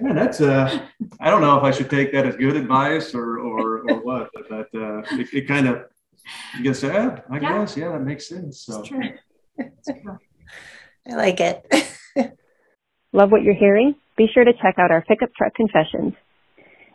man, 0.00 0.16
that's 0.16 0.40
uh, 0.40 0.86
I 1.20 1.30
don't 1.30 1.40
know 1.40 1.56
if 1.56 1.62
I 1.62 1.70
should 1.70 1.90
take 1.90 2.12
that 2.12 2.26
as 2.26 2.36
good 2.36 2.56
advice 2.56 3.14
or 3.14 3.38
or, 3.38 3.88
or 3.88 4.00
what, 4.02 4.30
but 4.48 4.68
uh, 4.74 5.02
it, 5.12 5.32
it 5.32 5.48
kind 5.48 5.68
of, 5.68 5.84
you 6.56 6.64
guess, 6.64 6.82
yeah, 6.82 7.20
I 7.30 7.38
yeah. 7.38 7.58
guess, 7.58 7.76
yeah, 7.76 7.92
that 7.92 8.00
makes 8.00 8.28
sense. 8.28 8.60
So. 8.60 8.84
I 11.08 11.14
like 11.14 11.40
it. 11.40 11.66
Love 13.12 13.30
what 13.30 13.42
you're 13.42 13.54
hearing? 13.54 13.94
Be 14.16 14.26
sure 14.32 14.44
to 14.44 14.52
check 14.52 14.76
out 14.78 14.90
our 14.90 15.02
Pickup 15.02 15.30
Truck 15.34 15.54
Confessions. 15.54 16.14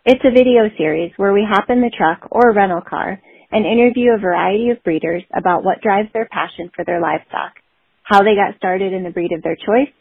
It's 0.05 0.24
a 0.24 0.31
video 0.31 0.69
series 0.77 1.12
where 1.17 1.34
we 1.34 1.45
hop 1.48 1.69
in 1.69 1.81
the 1.81 1.91
truck 1.95 2.27
or 2.31 2.53
rental 2.53 2.81
car 2.81 3.22
and 3.51 3.65
interview 3.65 4.12
a 4.13 4.19
variety 4.19 4.69
of 4.69 4.84
breeders 4.84 5.24
about 5.36 5.63
what 5.63 5.81
drives 5.81 6.10
their 6.13 6.27
passion 6.31 6.72
for 6.75 6.86
their 6.86 7.01
livestock 7.01 7.53
how 8.05 8.22
they 8.22 8.36
got 8.36 8.55
started 8.57 8.93
in 8.93 9.03
the 9.03 9.10
breed 9.10 9.31
of 9.31 9.41
their 9.41 9.55
choice, 9.55 9.91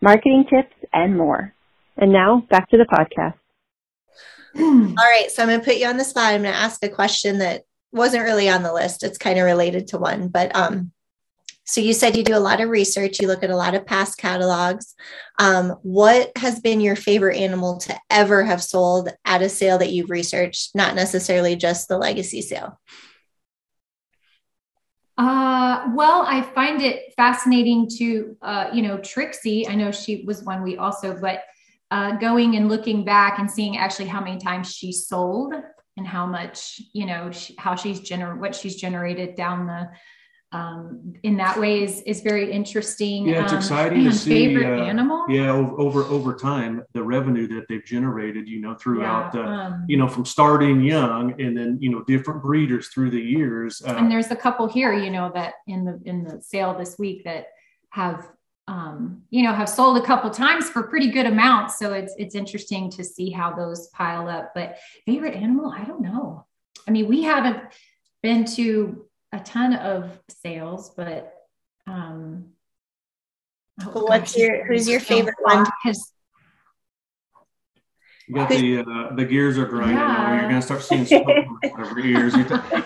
marketing 0.00 0.44
tips, 0.50 0.74
and 0.92 1.16
more. 1.16 1.54
And 1.96 2.12
now 2.12 2.46
back 2.50 2.68
to 2.70 2.76
the 2.76 2.84
podcast. 2.84 3.34
All 4.60 4.94
right. 4.94 5.30
So 5.30 5.42
I'm 5.42 5.48
going 5.48 5.60
to 5.60 5.64
put 5.64 5.76
you 5.76 5.86
on 5.86 5.96
the 5.96 6.04
spot. 6.04 6.34
I'm 6.34 6.42
going 6.42 6.52
to 6.52 6.60
ask 6.60 6.84
a 6.84 6.90
question 6.90 7.38
that 7.38 7.62
wasn't 7.90 8.24
really 8.24 8.50
on 8.50 8.62
the 8.62 8.72
list. 8.72 9.02
It's 9.02 9.16
kind 9.16 9.38
of 9.38 9.46
related 9.46 9.88
to 9.88 9.98
one, 9.98 10.28
but 10.28 10.54
um, 10.54 10.92
so 11.64 11.80
you 11.80 11.94
said 11.94 12.16
you 12.16 12.22
do 12.22 12.36
a 12.36 12.38
lot 12.38 12.60
of 12.60 12.68
research, 12.68 13.20
you 13.20 13.26
look 13.26 13.42
at 13.42 13.50
a 13.50 13.56
lot 13.56 13.74
of 13.74 13.86
past 13.86 14.18
catalogs. 14.18 14.94
Um, 15.38 15.70
what 15.82 16.30
has 16.36 16.60
been 16.60 16.80
your 16.80 16.96
favorite 16.96 17.38
animal 17.38 17.78
to 17.78 17.96
ever 18.10 18.44
have 18.44 18.62
sold 18.62 19.08
at 19.24 19.42
a 19.42 19.48
sale 19.48 19.78
that 19.78 19.90
you've 19.90 20.10
researched, 20.10 20.74
not 20.74 20.94
necessarily 20.94 21.56
just 21.56 21.88
the 21.88 21.96
legacy 21.96 22.42
sale? 22.42 22.78
Uh, 25.16 25.90
well, 25.94 26.24
I 26.26 26.42
find 26.42 26.82
it 26.82 27.14
fascinating 27.16 27.88
to, 27.98 28.36
uh, 28.42 28.70
you 28.72 28.82
know, 28.82 28.98
Trixie. 28.98 29.66
I 29.66 29.74
know 29.74 29.90
she 29.90 30.24
was 30.26 30.42
one 30.42 30.62
we 30.62 30.76
also, 30.76 31.18
but 31.18 31.44
uh, 31.90 32.16
going 32.16 32.56
and 32.56 32.68
looking 32.68 33.04
back 33.04 33.38
and 33.38 33.50
seeing 33.50 33.76
actually 33.76 34.08
how 34.08 34.20
many 34.20 34.38
times 34.38 34.72
she 34.72 34.92
sold 34.92 35.54
and 35.96 36.06
how 36.06 36.26
much, 36.26 36.80
you 36.92 37.06
know, 37.06 37.30
she, 37.30 37.54
how 37.56 37.76
she's 37.76 38.00
gener 38.00 38.36
what 38.38 38.54
she's 38.54 38.76
generated 38.76 39.36
down 39.36 39.66
the 39.66 39.88
um, 40.54 41.14
in 41.24 41.36
that 41.38 41.58
way 41.58 41.82
is 41.82 42.00
is 42.02 42.20
very 42.20 42.50
interesting. 42.50 43.26
Yeah, 43.26 43.42
it's 43.42 43.52
um, 43.52 43.58
exciting 43.58 44.04
to 44.04 44.12
see. 44.12 44.54
Favorite 44.54 44.80
uh, 44.80 44.84
animal? 44.84 45.24
Yeah, 45.28 45.50
over 45.50 46.04
over 46.04 46.32
time, 46.32 46.84
the 46.92 47.02
revenue 47.02 47.48
that 47.48 47.66
they've 47.68 47.84
generated, 47.84 48.48
you 48.48 48.60
know, 48.60 48.74
throughout, 48.74 49.34
yeah, 49.34 49.66
um, 49.66 49.84
you 49.88 49.96
know, 49.96 50.06
from 50.06 50.24
starting 50.24 50.80
young 50.80 51.40
and 51.40 51.56
then 51.56 51.78
you 51.80 51.90
know 51.90 52.04
different 52.04 52.40
breeders 52.40 52.86
through 52.88 53.10
the 53.10 53.20
years. 53.20 53.82
Uh, 53.84 53.96
and 53.96 54.08
there's 54.08 54.30
a 54.30 54.36
couple 54.36 54.68
here, 54.68 54.92
you 54.92 55.10
know, 55.10 55.30
that 55.34 55.54
in 55.66 55.84
the 55.84 56.00
in 56.04 56.22
the 56.22 56.40
sale 56.40 56.78
this 56.78 56.96
week 57.00 57.24
that 57.24 57.48
have 57.90 58.28
um, 58.68 59.22
you 59.30 59.42
know 59.42 59.52
have 59.52 59.68
sold 59.68 59.98
a 59.98 60.06
couple 60.06 60.30
times 60.30 60.70
for 60.70 60.84
pretty 60.84 61.10
good 61.10 61.26
amounts. 61.26 61.80
So 61.80 61.94
it's 61.94 62.14
it's 62.16 62.36
interesting 62.36 62.90
to 62.92 63.02
see 63.02 63.30
how 63.30 63.52
those 63.52 63.88
pile 63.88 64.28
up. 64.28 64.52
But 64.54 64.78
favorite 65.04 65.34
animal, 65.34 65.72
I 65.76 65.82
don't 65.82 66.00
know. 66.00 66.46
I 66.86 66.92
mean, 66.92 67.08
we 67.08 67.24
haven't 67.24 67.58
been 68.22 68.44
to 68.44 69.04
a 69.34 69.40
ton 69.40 69.74
of 69.74 70.10
sales, 70.28 70.90
but 70.96 71.34
um, 71.86 72.52
oh, 73.84 74.04
what's 74.04 74.36
your 74.36 74.64
who's 74.64 74.88
your 74.88 75.00
favorite 75.00 75.34
one? 75.40 75.66
Because 75.82 76.12
you 78.26 78.34
got 78.34 78.48
the 78.48 78.78
uh, 78.78 79.14
the 79.14 79.24
gears 79.24 79.58
are 79.58 79.66
grinding. 79.66 79.96
Yeah. 79.96 80.40
You're 80.40 80.48
gonna 80.48 80.62
start 80.62 80.82
seeing 80.82 81.04
smoke 81.04 81.28
over 81.78 81.98
ears. 81.98 82.34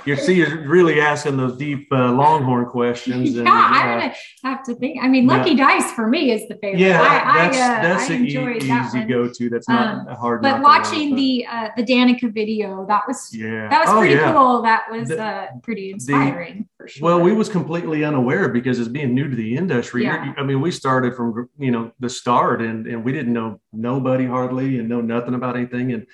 You, 0.04 0.16
see, 0.16 0.34
you're 0.34 0.66
really 0.66 1.00
asking 1.00 1.36
those 1.36 1.56
deep 1.56 1.86
uh, 1.92 2.12
Longhorn 2.12 2.66
questions. 2.66 3.36
And, 3.36 3.46
yeah, 3.46 3.52
uh, 3.52 4.14
I 4.44 4.48
have 4.48 4.64
to 4.64 4.74
think. 4.74 4.98
I 5.02 5.06
mean, 5.06 5.26
Lucky 5.26 5.50
yeah. 5.52 5.78
Dice 5.78 5.92
for 5.92 6.08
me 6.08 6.32
is 6.32 6.48
the 6.48 6.56
favorite. 6.56 6.80
Yeah, 6.80 7.00
I, 7.00 7.48
that's 7.48 7.56
I, 7.56 7.78
uh, 7.78 7.82
that's 7.82 8.10
I 8.10 8.14
an 8.14 8.26
e- 8.26 8.34
that 8.34 8.86
easy 8.86 9.04
go 9.04 9.28
to. 9.32 9.50
That's 9.50 9.68
not 9.68 10.08
um, 10.08 10.16
hard. 10.16 10.42
But 10.42 10.60
watching 10.60 11.14
the 11.14 11.46
uh, 11.46 11.68
the 11.76 11.84
Danica 11.84 12.32
video, 12.32 12.84
that 12.86 13.02
was 13.06 13.30
yeah, 13.32 13.68
that 13.68 13.80
was 13.80 13.90
oh, 13.90 14.00
pretty 14.00 14.14
yeah. 14.14 14.32
cool. 14.32 14.62
That 14.62 14.90
was 14.90 15.08
the, 15.08 15.22
uh, 15.22 15.46
pretty 15.62 15.92
inspiring. 15.92 16.68
The, 16.78 16.78
Sure. 16.88 17.04
Well, 17.04 17.20
we 17.20 17.32
was 17.32 17.48
completely 17.48 18.04
unaware 18.04 18.48
because 18.48 18.78
as 18.78 18.88
being 18.88 19.14
new 19.14 19.28
to 19.28 19.36
the 19.36 19.56
industry, 19.56 20.04
yeah. 20.04 20.32
I 20.38 20.42
mean, 20.42 20.60
we 20.60 20.70
started 20.70 21.14
from 21.14 21.50
you 21.58 21.70
know 21.70 21.92
the 22.00 22.08
start, 22.08 22.62
and 22.62 22.86
and 22.86 23.04
we 23.04 23.12
didn't 23.12 23.32
know 23.32 23.60
nobody 23.72 24.26
hardly 24.26 24.78
and 24.78 24.88
know 24.88 25.00
nothing 25.00 25.34
about 25.34 25.56
anything, 25.56 25.92
and 25.92 26.06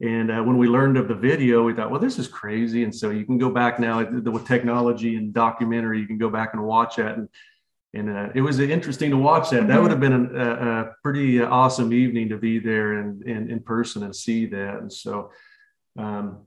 and 0.00 0.30
uh, 0.30 0.42
when 0.42 0.58
we 0.58 0.68
learned 0.68 0.98
of 0.98 1.08
the 1.08 1.14
video, 1.14 1.62
we 1.62 1.72
thought, 1.72 1.90
well, 1.90 2.00
this 2.00 2.18
is 2.18 2.28
crazy, 2.28 2.84
and 2.84 2.94
so 2.94 3.10
you 3.10 3.24
can 3.24 3.38
go 3.38 3.50
back 3.50 3.80
now 3.80 4.04
with 4.04 4.46
technology 4.46 5.16
and 5.16 5.32
documentary, 5.32 6.00
you 6.00 6.06
can 6.06 6.18
go 6.18 6.28
back 6.28 6.50
and 6.52 6.62
watch 6.62 6.96
that, 6.96 7.16
and 7.16 7.28
and 7.94 8.10
uh, 8.10 8.28
it 8.34 8.42
was 8.42 8.60
interesting 8.60 9.10
to 9.10 9.16
watch 9.16 9.50
that. 9.50 9.60
Mm-hmm. 9.60 9.68
That 9.68 9.80
would 9.80 9.90
have 9.90 10.00
been 10.00 10.36
a, 10.36 10.50
a 10.50 10.94
pretty 11.02 11.40
awesome 11.42 11.92
evening 11.92 12.28
to 12.28 12.36
be 12.36 12.58
there 12.58 12.94
and 12.94 13.22
in 13.22 13.60
person 13.60 14.02
and 14.02 14.14
see 14.14 14.46
that, 14.46 14.78
and 14.80 14.92
so. 14.92 15.30
Um, 15.98 16.46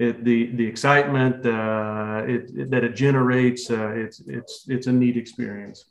it, 0.00 0.24
the 0.24 0.46
the 0.56 0.66
excitement 0.66 1.44
uh, 1.44 2.22
it, 2.26 2.50
it, 2.56 2.70
that 2.70 2.84
it 2.84 2.96
generates. 2.96 3.70
Uh, 3.70 3.90
it's 3.90 4.20
it's 4.20 4.64
it's 4.66 4.86
a 4.86 4.92
neat 4.92 5.18
experience. 5.18 5.89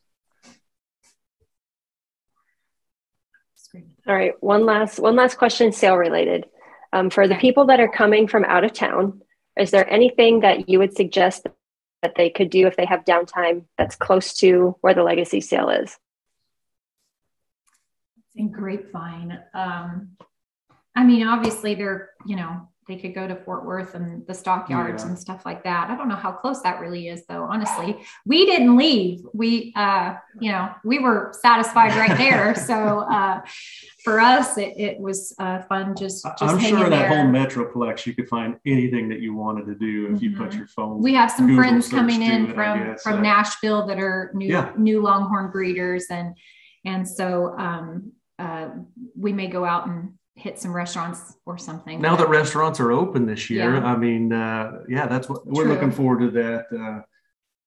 All 3.76 4.16
right, 4.16 4.34
one 4.42 4.66
last 4.66 5.00
one 5.00 5.16
last 5.16 5.38
question, 5.38 5.72
sale 5.72 5.98
related. 5.98 6.46
Um, 6.92 7.10
for 7.10 7.28
the 7.28 7.36
people 7.36 7.66
that 7.68 7.80
are 7.80 7.88
coming 7.88 8.28
from 8.28 8.44
out 8.46 8.64
of 8.64 8.74
town, 8.74 9.22
is 9.58 9.70
there 9.70 9.88
anything 9.92 10.40
that 10.40 10.68
you 10.68 10.80
would 10.80 10.96
suggest 10.96 11.46
that 12.02 12.16
they 12.16 12.30
could 12.30 12.50
do 12.50 12.66
if 12.66 12.76
they 12.76 12.86
have 12.86 13.06
downtime 13.06 13.66
that's 13.78 13.96
close 13.96 14.34
to 14.36 14.76
where 14.82 14.94
the 14.94 15.04
legacy 15.04 15.42
sale 15.42 15.70
is? 15.70 15.98
In 18.36 18.50
Grapevine, 18.50 19.40
um, 19.54 20.18
I 20.96 21.04
mean, 21.04 21.28
obviously 21.28 21.76
they're 21.76 22.10
you 22.26 22.36
know 22.36 22.68
they 22.90 22.96
could 22.96 23.14
go 23.14 23.28
to 23.28 23.36
Fort 23.36 23.66
Worth 23.66 23.94
and 23.94 24.26
the 24.26 24.34
stockyards 24.34 25.04
yeah. 25.04 25.10
and 25.10 25.20
stuff 25.20 25.46
like 25.46 25.64
that. 25.64 25.92
I 25.92 25.96
don't 25.96 26.10
know 26.10 26.16
how 26.16 26.32
close 26.32 26.62
that 26.64 26.80
really 26.82 27.08
is 27.08 27.24
though, 27.28 27.44
honestly. 27.44 28.04
We 28.26 28.48
didn't 28.48 28.76
leave. 28.76 29.22
We 29.32 29.72
uh, 29.76 30.16
you 30.42 30.52
know, 30.52 30.72
we 30.84 30.98
were 30.98 31.32
satisfied 31.40 31.96
right 31.96 32.18
there. 32.18 32.56
so 32.70 33.02
uh 33.02 33.42
for 34.04 34.20
us 34.20 34.58
it, 34.58 34.74
it 34.76 35.00
was 35.00 35.36
uh 35.40 35.62
fun 35.64 35.96
just, 35.96 36.26
just 36.26 36.42
I'm 36.42 36.60
sure 36.60 36.86
in 36.86 36.90
that 36.90 37.10
whole 37.10 37.26
metroplex 37.26 38.08
you 38.08 38.16
could 38.16 38.28
find 38.28 38.58
anything 38.66 39.08
that 39.10 39.20
you 39.20 39.36
wanted 39.36 39.68
to 39.68 39.76
do 39.76 40.06
if 40.06 40.14
mm-hmm. 40.14 40.24
you 40.24 40.36
put 40.36 40.50
mm-hmm. 40.50 40.58
your 40.58 40.68
phone. 40.68 41.02
We 41.02 41.14
have 41.14 41.30
some 41.30 41.46
Google 41.46 41.64
friends 41.64 41.90
coming 41.90 42.24
in 42.24 42.54
from 42.56 42.98
from 42.98 43.22
Nashville 43.22 43.86
that 43.86 44.00
are 44.00 44.32
new 44.34 44.48
yeah. 44.48 44.74
new 44.76 45.02
longhorn 45.02 45.52
breeders 45.52 46.08
and 46.10 46.36
and 46.86 47.08
so 47.08 47.56
um 47.60 48.14
uh, 48.40 48.70
we 49.18 49.34
may 49.34 49.48
go 49.48 49.66
out 49.66 49.86
and 49.86 50.14
hit 50.40 50.58
some 50.58 50.74
restaurants 50.74 51.36
or 51.46 51.58
something. 51.58 52.00
Now 52.02 52.16
that 52.16 52.30
restaurants 52.30 52.80
are 52.80 52.92
open 52.92 53.26
this 53.26 53.50
year, 53.50 53.76
yeah. 53.76 53.84
I 53.84 53.98
mean, 53.98 54.32
uh, 54.32 54.84
yeah, 54.88 55.06
that's 55.06 55.28
what 55.28 55.46
we're 55.46 55.68
looking 55.68 55.92
forward 55.92 56.20
to 56.22 56.32
that 56.32 57.04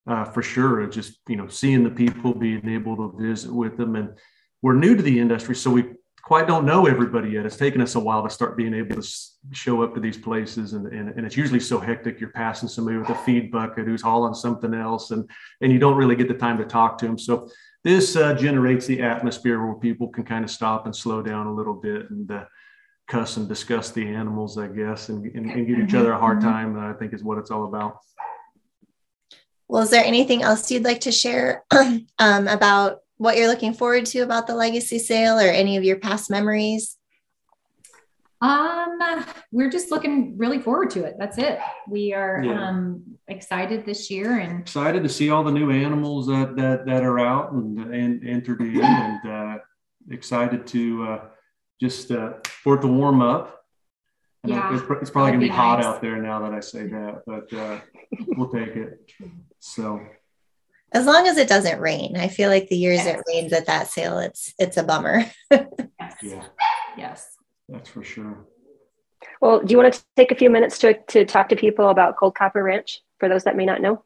uh, 0.06 0.11
uh, 0.11 0.24
for 0.24 0.42
sure. 0.42 0.87
Just 0.87 1.20
you 1.28 1.37
know, 1.37 1.48
seeing 1.48 1.85
the 1.85 1.90
people, 1.90 2.35
being 2.35 2.66
able 2.68 2.96
to 2.96 3.16
visit 3.18 3.52
with 3.52 3.76
them, 3.76 3.96
and 3.96 4.11
we're 4.62 4.74
new 4.74 4.96
to 4.96 5.02
the 5.02 5.18
industry, 5.20 5.54
so 5.54 5.70
we 5.70 5.85
quite 6.24 6.46
don't 6.46 6.64
know 6.64 6.87
everybody 6.87 7.30
yet. 7.30 7.44
It's 7.44 7.56
taken 7.56 7.82
us 7.82 7.94
a 7.94 8.00
while 8.00 8.22
to 8.22 8.30
start 8.30 8.56
being 8.56 8.74
able 8.74 9.00
to 9.00 9.08
show 9.50 9.82
up 9.82 9.94
to 9.94 10.00
these 10.00 10.16
places, 10.16 10.72
and, 10.72 10.87
and, 10.87 11.11
and 11.11 11.26
it's 11.26 11.37
usually 11.37 11.61
so 11.61 11.78
hectic. 11.78 12.20
You're 12.20 12.30
passing 12.30 12.68
somebody 12.68 12.96
with 12.96 13.11
a 13.11 13.14
feed 13.16 13.50
bucket 13.52 13.87
who's 13.87 14.02
hauling 14.02 14.35
something 14.35 14.72
else, 14.72 15.11
and 15.11 15.28
and 15.61 15.70
you 15.70 15.78
don't 15.78 15.96
really 15.96 16.16
get 16.16 16.28
the 16.28 16.35
time 16.35 16.56
to 16.58 16.64
talk 16.64 16.96
to 16.98 17.06
them. 17.06 17.18
So 17.18 17.50
this 17.85 18.16
uh, 18.16 18.35
generates 18.35 18.87
the 18.87 19.02
atmosphere 19.02 19.64
where 19.64 19.74
people 19.74 20.08
can 20.08 20.24
kind 20.24 20.44
of 20.44 20.50
stop 20.50 20.87
and 20.87 20.94
slow 20.94 21.20
down 21.20 21.46
a 21.46 21.54
little 21.54 21.74
bit 21.74 22.11
and 22.11 22.30
uh, 22.30 22.44
cuss 23.09 23.37
and 23.37 23.49
discuss 23.49 23.91
the 23.91 24.07
animals, 24.07 24.59
I 24.59 24.69
guess, 24.69 25.09
and, 25.09 25.25
and, 25.25 25.51
and 25.51 25.67
give 25.67 25.79
each 25.79 25.87
mm-hmm. 25.87 25.99
other 25.99 26.12
a 26.12 26.19
hard 26.19 26.38
mm-hmm. 26.38 26.49
time. 26.49 26.79
I 26.79 26.93
think 26.95 27.12
is 27.12 27.23
what 27.23 27.38
it's 27.38 27.51
all 27.51 27.65
about. 27.65 27.99
Well, 29.69 29.83
is 29.83 29.91
there 29.91 30.05
anything 30.05 30.43
else 30.43 30.71
you'd 30.71 30.85
like 30.85 31.01
to 31.01 31.12
share 31.12 31.65
um, 32.19 32.49
about 32.49 33.01
what 33.17 33.37
you're 33.37 33.49
looking 33.49 33.73
forward 33.73 34.05
to 34.07 34.21
about 34.21 34.47
the 34.47 34.55
legacy 34.55 34.99
sale 34.99 35.38
or 35.38 35.49
any 35.49 35.77
of 35.77 35.85
your 35.85 35.97
past 35.97 36.31
memories? 36.31 36.99
Um, 38.43 39.25
we're 39.53 39.71
just 39.71 39.93
looking 39.93 40.37
really 40.37 40.59
forward 40.59 40.91
to 40.91 41.05
it. 41.05 41.15
That's 41.19 41.38
it. 41.38 41.61
We 41.88 42.12
are 42.12 42.43
yeah. 42.45 42.69
um, 42.69 43.03
excited 43.29 43.87
this 43.87 44.11
year 44.11 44.41
and 44.41 44.61
excited 44.61 45.05
to 45.05 45.09
see 45.09 45.31
all 45.31 45.45
the 45.45 45.53
new 45.53 45.71
animals 45.71 46.27
that 46.27 46.57
that, 46.57 46.85
that 46.87 47.05
are 47.05 47.21
out 47.21 47.53
and, 47.53 47.79
and 47.95 48.29
entered 48.29 48.61
in, 48.61 48.83
and 48.83 49.31
uh, 49.31 49.59
excited 50.11 50.67
to 50.67 51.05
uh, 51.05 51.21
just 51.83 52.12
uh, 52.12 52.35
for 52.45 52.77
it 52.77 52.81
to 52.83 52.87
warm 52.87 53.21
up. 53.21 53.64
yeah, 54.45 54.73
it's, 54.73 54.83
it's 55.03 55.11
probably 55.11 55.33
gonna 55.33 55.40
be, 55.40 55.49
be 55.49 55.55
hot 55.55 55.81
nice. 55.81 55.87
out 55.87 56.01
there 56.01 56.16
now 56.23 56.40
that 56.40 56.55
I 56.55 56.61
say 56.61 56.87
that, 56.87 57.23
but 57.27 57.53
uh, 57.53 57.81
we'll 58.37 58.49
take 58.49 58.77
it. 58.77 59.12
So 59.59 60.01
as 60.92 61.07
long 61.07 61.27
as 61.27 61.38
it 61.38 61.49
doesn't 61.49 61.81
rain. 61.81 62.16
I 62.16 62.29
feel 62.29 62.51
like 62.51 62.68
the 62.68 62.77
years 62.77 62.99
yes. 62.99 63.18
it 63.18 63.25
rains 63.29 63.53
at 63.53 63.66
that 63.66 63.88
sale, 63.88 64.18
it's 64.18 64.55
it's 64.59 64.77
a 64.77 64.85
bummer. 64.85 65.25
yes. 65.51 65.73
Yeah. 66.23 66.45
Yes. 66.97 67.37
That's 67.68 67.88
for 67.88 68.05
sure. 68.05 68.47
Well, 69.40 69.61
do 69.61 69.73
you 69.73 69.79
want 69.79 69.92
to 69.95 70.05
take 70.16 70.31
a 70.31 70.37
few 70.37 70.51
minutes 70.51 70.79
to 70.81 70.95
to 71.09 71.25
talk 71.25 71.49
to 71.49 71.57
people 71.57 71.88
about 71.88 72.16
Cold 72.16 72.37
Copper 72.37 72.62
Ranch 72.62 73.01
for 73.18 73.29
those 73.29 73.45
that 73.45 73.57
may 73.57 73.66
not 73.66 73.81
know? 73.81 74.05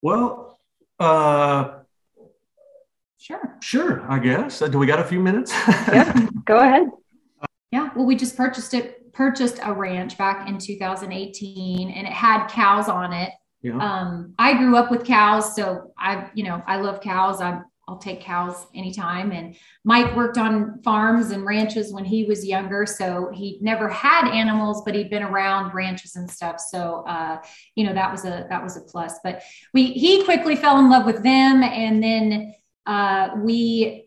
Well, 0.00 0.60
uh, 1.00 1.81
sure. 3.22 3.56
Sure, 3.62 4.10
I 4.10 4.18
guess. 4.18 4.60
Uh, 4.60 4.68
do 4.68 4.78
we 4.78 4.86
got 4.86 4.98
a 4.98 5.04
few 5.04 5.20
minutes? 5.20 5.52
yeah, 5.68 6.28
go 6.44 6.58
ahead. 6.58 6.88
Yeah, 7.70 7.90
well, 7.94 8.04
we 8.04 8.16
just 8.16 8.36
purchased 8.36 8.74
it 8.74 8.98
purchased 9.12 9.60
a 9.62 9.70
ranch 9.70 10.16
back 10.16 10.48
in 10.48 10.56
2018 10.56 11.90
and 11.90 12.06
it 12.06 12.12
had 12.14 12.46
cows 12.46 12.88
on 12.88 13.12
it 13.12 13.30
yeah. 13.62 13.78
Um, 13.78 14.34
I 14.38 14.54
grew 14.54 14.76
up 14.76 14.90
with 14.90 15.04
cows, 15.04 15.54
so 15.54 15.92
I, 15.96 16.28
you 16.34 16.44
know, 16.44 16.62
I 16.66 16.76
love 16.76 17.00
cows. 17.00 17.40
I, 17.40 17.60
I'll 17.86 17.98
take 17.98 18.20
cows 18.20 18.66
anytime. 18.74 19.30
And 19.30 19.56
Mike 19.84 20.16
worked 20.16 20.36
on 20.36 20.80
farms 20.82 21.30
and 21.30 21.44
ranches 21.44 21.92
when 21.92 22.04
he 22.04 22.24
was 22.24 22.44
younger, 22.44 22.86
so 22.86 23.30
he 23.32 23.58
never 23.60 23.88
had 23.88 24.28
animals, 24.28 24.82
but 24.84 24.94
he'd 24.94 25.10
been 25.10 25.22
around 25.22 25.74
ranches 25.74 26.16
and 26.16 26.28
stuff. 26.28 26.58
So, 26.58 27.04
uh, 27.06 27.40
you 27.76 27.84
know, 27.84 27.94
that 27.94 28.10
was 28.10 28.24
a 28.24 28.46
that 28.50 28.62
was 28.62 28.76
a 28.76 28.80
plus. 28.80 29.20
But 29.22 29.42
we 29.72 29.86
he 29.86 30.24
quickly 30.24 30.56
fell 30.56 30.80
in 30.80 30.90
love 30.90 31.06
with 31.06 31.22
them, 31.22 31.62
and 31.62 32.02
then 32.02 32.54
uh, 32.86 33.30
we 33.36 34.06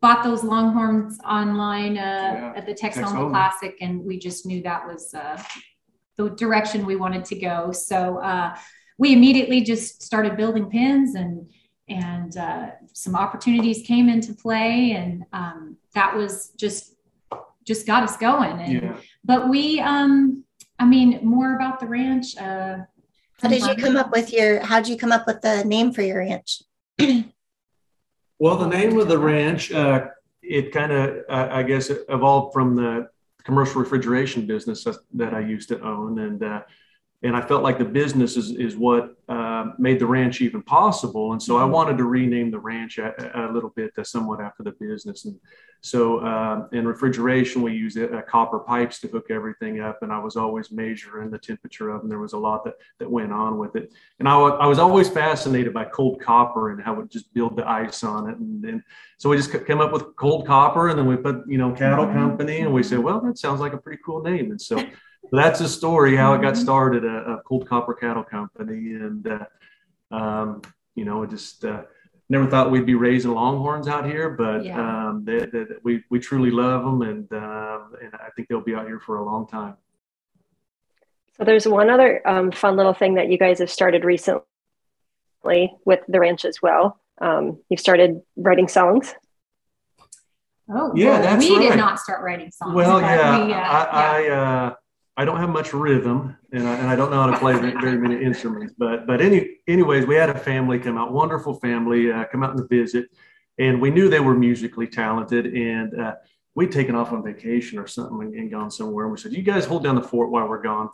bought 0.00 0.22
those 0.22 0.44
Longhorns 0.44 1.18
online 1.24 1.98
uh, 1.98 2.00
yeah. 2.00 2.52
at 2.56 2.66
the 2.66 2.74
Texoma 2.74 3.30
Classic, 3.30 3.76
and 3.80 4.04
we 4.04 4.18
just 4.18 4.46
knew 4.46 4.62
that 4.62 4.86
was 4.86 5.14
uh, 5.14 5.42
the 6.16 6.30
direction 6.30 6.86
we 6.86 6.96
wanted 6.96 7.24
to 7.26 7.36
go. 7.36 7.72
So 7.72 8.18
uh, 8.18 8.56
we 8.98 9.12
immediately 9.12 9.62
just 9.62 10.02
started 10.02 10.36
building 10.36 10.70
pins 10.70 11.14
and 11.14 11.50
and 11.88 12.36
uh, 12.36 12.70
some 12.92 13.14
opportunities 13.14 13.82
came 13.86 14.08
into 14.08 14.34
play 14.34 14.92
and 14.92 15.24
um, 15.32 15.76
that 15.94 16.16
was 16.16 16.50
just 16.56 16.94
just 17.64 17.86
got 17.86 18.02
us 18.02 18.16
going 18.16 18.60
and 18.60 18.72
yeah. 18.72 18.96
but 19.24 19.48
we 19.48 19.80
um 19.80 20.44
i 20.78 20.84
mean 20.84 21.18
more 21.24 21.56
about 21.56 21.80
the 21.80 21.86
ranch 21.86 22.36
uh 22.36 22.78
how 23.42 23.48
did 23.48 23.60
you 23.62 23.74
come 23.74 23.96
up 23.96 24.12
with 24.12 24.32
your 24.32 24.64
how 24.64 24.78
did 24.78 24.88
you 24.88 24.96
come 24.96 25.10
up 25.10 25.26
with 25.26 25.40
the 25.40 25.64
name 25.64 25.92
for 25.92 26.02
your 26.02 26.18
ranch 26.18 26.62
well 28.38 28.56
the 28.56 28.66
name 28.66 28.98
of 28.98 29.08
the 29.08 29.18
ranch 29.18 29.72
uh 29.72 30.06
it 30.42 30.72
kind 30.72 30.92
of 30.92 31.24
uh, 31.28 31.48
i 31.50 31.62
guess 31.62 31.90
evolved 32.08 32.52
from 32.52 32.76
the 32.76 33.08
commercial 33.44 33.80
refrigeration 33.80 34.46
business 34.46 34.86
that, 35.14 35.32
i 35.32 35.40
used 35.40 35.68
to 35.68 35.80
own. 35.80 36.18
And 36.18 36.42
uh 36.42 36.62
and 37.22 37.34
I 37.34 37.40
felt 37.40 37.62
like 37.62 37.78
the 37.78 37.84
business 37.84 38.36
is, 38.36 38.50
is 38.50 38.76
what 38.76 39.16
uh, 39.28 39.72
made 39.78 39.98
the 39.98 40.06
ranch 40.06 40.40
even 40.42 40.62
possible. 40.62 41.32
And 41.32 41.42
so 41.42 41.56
I 41.56 41.62
mm-hmm. 41.62 41.72
wanted 41.72 41.98
to 41.98 42.04
rename 42.04 42.50
the 42.50 42.58
ranch 42.58 42.98
a, 42.98 43.14
a 43.34 43.52
little 43.52 43.70
bit 43.70 43.92
uh, 43.96 44.04
somewhat 44.04 44.40
after 44.40 44.62
the 44.62 44.72
business. 44.72 45.24
And 45.24 45.40
so 45.80 46.18
uh, 46.18 46.66
in 46.72 46.86
refrigeration, 46.86 47.62
we 47.62 47.72
use 47.72 47.96
uh, 47.96 48.20
copper 48.28 48.58
pipes 48.58 49.00
to 49.00 49.08
hook 49.08 49.26
everything 49.30 49.80
up. 49.80 50.02
And 50.02 50.12
I 50.12 50.18
was 50.18 50.36
always 50.36 50.70
measuring 50.70 51.30
the 51.30 51.38
temperature 51.38 51.88
of 51.88 52.02
them. 52.02 52.10
There 52.10 52.18
was 52.18 52.34
a 52.34 52.38
lot 52.38 52.64
that, 52.64 52.74
that 52.98 53.10
went 53.10 53.32
on 53.32 53.56
with 53.56 53.76
it. 53.76 53.92
And 54.18 54.28
I, 54.28 54.32
w- 54.32 54.54
I 54.54 54.66
was 54.66 54.78
always 54.78 55.08
fascinated 55.08 55.72
by 55.72 55.86
cold 55.86 56.20
copper 56.20 56.70
and 56.70 56.82
how 56.82 57.00
it 57.00 57.10
just 57.10 57.32
build 57.32 57.56
the 57.56 57.66
ice 57.66 58.04
on 58.04 58.28
it. 58.28 58.36
And, 58.36 58.62
and 58.64 58.82
so 59.16 59.30
we 59.30 59.38
just 59.38 59.52
came 59.66 59.80
up 59.80 59.92
with 59.92 60.14
cold 60.16 60.46
copper 60.46 60.90
and 60.90 60.98
then 60.98 61.06
we 61.06 61.16
put, 61.16 61.48
you 61.48 61.56
know, 61.56 61.72
cattle 61.72 62.04
mm-hmm. 62.04 62.18
company 62.18 62.60
and 62.60 62.74
we 62.74 62.82
said, 62.82 62.98
well, 62.98 63.20
that 63.22 63.38
sounds 63.38 63.60
like 63.60 63.72
a 63.72 63.78
pretty 63.78 64.02
cool 64.04 64.22
name. 64.22 64.50
And 64.50 64.60
so 64.60 64.84
that's 65.32 65.60
a 65.60 65.68
story 65.68 66.16
how 66.16 66.34
it 66.34 66.42
got 66.42 66.54
mm-hmm. 66.54 66.62
started 66.62 67.04
a, 67.04 67.32
a 67.32 67.42
cold 67.42 67.68
copper 67.68 67.94
cattle 67.94 68.24
company 68.24 68.94
and 68.94 69.26
uh, 69.26 70.14
um, 70.14 70.62
you 70.94 71.04
know 71.04 71.22
it 71.22 71.30
just 71.30 71.64
uh, 71.64 71.82
never 72.28 72.46
thought 72.46 72.70
we'd 72.70 72.86
be 72.86 72.94
raising 72.94 73.32
longhorns 73.32 73.88
out 73.88 74.04
here 74.04 74.30
but 74.30 74.64
yeah. 74.64 75.08
um, 75.08 75.24
they, 75.24 75.38
they, 75.38 75.64
we, 75.82 76.02
we 76.10 76.18
truly 76.18 76.50
love 76.50 76.84
them 76.84 77.02
and, 77.02 77.32
uh, 77.32 77.80
and 78.02 78.14
i 78.14 78.28
think 78.34 78.48
they'll 78.48 78.60
be 78.60 78.74
out 78.74 78.86
here 78.86 79.00
for 79.00 79.16
a 79.18 79.24
long 79.24 79.46
time 79.46 79.76
so 81.36 81.44
there's 81.44 81.68
one 81.68 81.90
other 81.90 82.26
um, 82.26 82.50
fun 82.50 82.76
little 82.76 82.94
thing 82.94 83.14
that 83.14 83.30
you 83.30 83.38
guys 83.38 83.58
have 83.58 83.70
started 83.70 84.04
recently 84.04 84.42
with 85.84 86.00
the 86.08 86.20
ranch 86.20 86.44
as 86.44 86.60
well 86.62 86.98
um, 87.20 87.58
you've 87.68 87.80
started 87.80 88.20
writing 88.36 88.68
songs 88.68 89.14
Oh, 90.68 90.92
yeah, 90.96 91.10
well, 91.10 91.22
that's 91.22 91.48
we 91.48 91.56
right. 91.56 91.68
did 91.70 91.76
not 91.76 92.00
start 92.00 92.22
writing 92.24 92.50
songs. 92.50 92.74
Well, 92.74 93.00
yeah, 93.00 93.46
we, 93.46 93.52
uh, 93.52 93.56
I, 93.56 94.20
yeah. 94.20 94.32
I 94.32 94.66
uh, 94.66 94.74
I 95.18 95.24
don't 95.24 95.38
have 95.38 95.48
much 95.48 95.72
rhythm, 95.72 96.36
and 96.52 96.68
I, 96.68 96.74
and 96.76 96.88
I 96.88 96.96
don't 96.96 97.10
know 97.10 97.22
how 97.22 97.30
to 97.30 97.38
play 97.38 97.54
very 97.54 97.96
many 97.96 98.22
instruments. 98.22 98.74
But 98.76 99.06
but 99.06 99.22
any 99.22 99.58
anyways, 99.66 100.06
we 100.06 100.14
had 100.14 100.28
a 100.28 100.38
family 100.38 100.78
come 100.78 100.98
out, 100.98 101.12
wonderful 101.12 101.54
family, 101.54 102.12
uh, 102.12 102.26
come 102.26 102.42
out 102.42 102.56
and 102.56 102.68
visit, 102.68 103.08
and 103.58 103.80
we 103.80 103.90
knew 103.90 104.10
they 104.10 104.20
were 104.20 104.34
musically 104.34 104.86
talented, 104.86 105.46
and 105.46 105.98
uh, 105.98 106.14
we'd 106.54 106.70
taken 106.70 106.94
off 106.94 107.12
on 107.12 107.24
vacation 107.24 107.78
or 107.78 107.86
something 107.86 108.36
and, 108.36 108.50
gone 108.50 108.70
somewhere. 108.70 109.06
And 109.06 109.12
we 109.12 109.18
said, 109.18 109.32
"You 109.32 109.42
guys 109.42 109.64
hold 109.64 109.84
down 109.84 109.94
the 109.94 110.02
fort 110.02 110.30
while 110.30 110.48
we're 110.48 110.62
gone." 110.62 110.90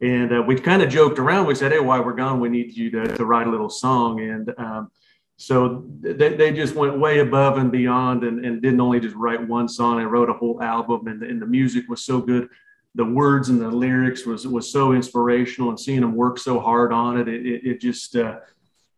And 0.00 0.32
uh, 0.32 0.42
we 0.42 0.54
kind 0.56 0.82
of 0.82 0.88
joked 0.88 1.18
around. 1.18 1.46
We 1.46 1.56
said, 1.56 1.72
"Hey, 1.72 1.80
while 1.80 2.04
we're 2.04 2.14
gone, 2.14 2.38
we 2.38 2.48
need 2.48 2.76
you 2.76 2.90
to, 2.92 3.16
to 3.16 3.24
write 3.24 3.48
a 3.48 3.50
little 3.50 3.70
song." 3.70 4.20
And 4.20 4.54
um, 4.56 4.90
so 5.36 5.84
they, 6.00 6.34
they 6.36 6.52
just 6.52 6.76
went 6.76 7.00
way 7.00 7.18
above 7.18 7.58
and 7.58 7.72
beyond 7.72 8.22
and, 8.22 8.44
and 8.44 8.62
didn't 8.62 8.80
only 8.80 9.00
just 9.00 9.16
write 9.16 9.46
one 9.48 9.68
song, 9.68 9.98
they 9.98 10.04
wrote 10.04 10.30
a 10.30 10.32
whole 10.32 10.62
album 10.62 11.08
and, 11.08 11.24
and 11.24 11.42
the 11.42 11.46
music 11.46 11.88
was 11.88 12.04
so 12.04 12.20
good 12.20 12.48
the 12.94 13.04
words 13.04 13.48
and 13.48 13.60
the 13.60 13.68
lyrics 13.68 14.24
was 14.24 14.46
was 14.46 14.70
so 14.70 14.92
inspirational 14.92 15.70
and 15.70 15.78
seeing 15.78 16.00
them 16.00 16.14
work 16.14 16.38
so 16.38 16.60
hard 16.60 16.92
on 16.92 17.18
it 17.18 17.28
it, 17.28 17.46
it, 17.46 17.66
it 17.66 17.80
just 17.80 18.16
uh, 18.16 18.38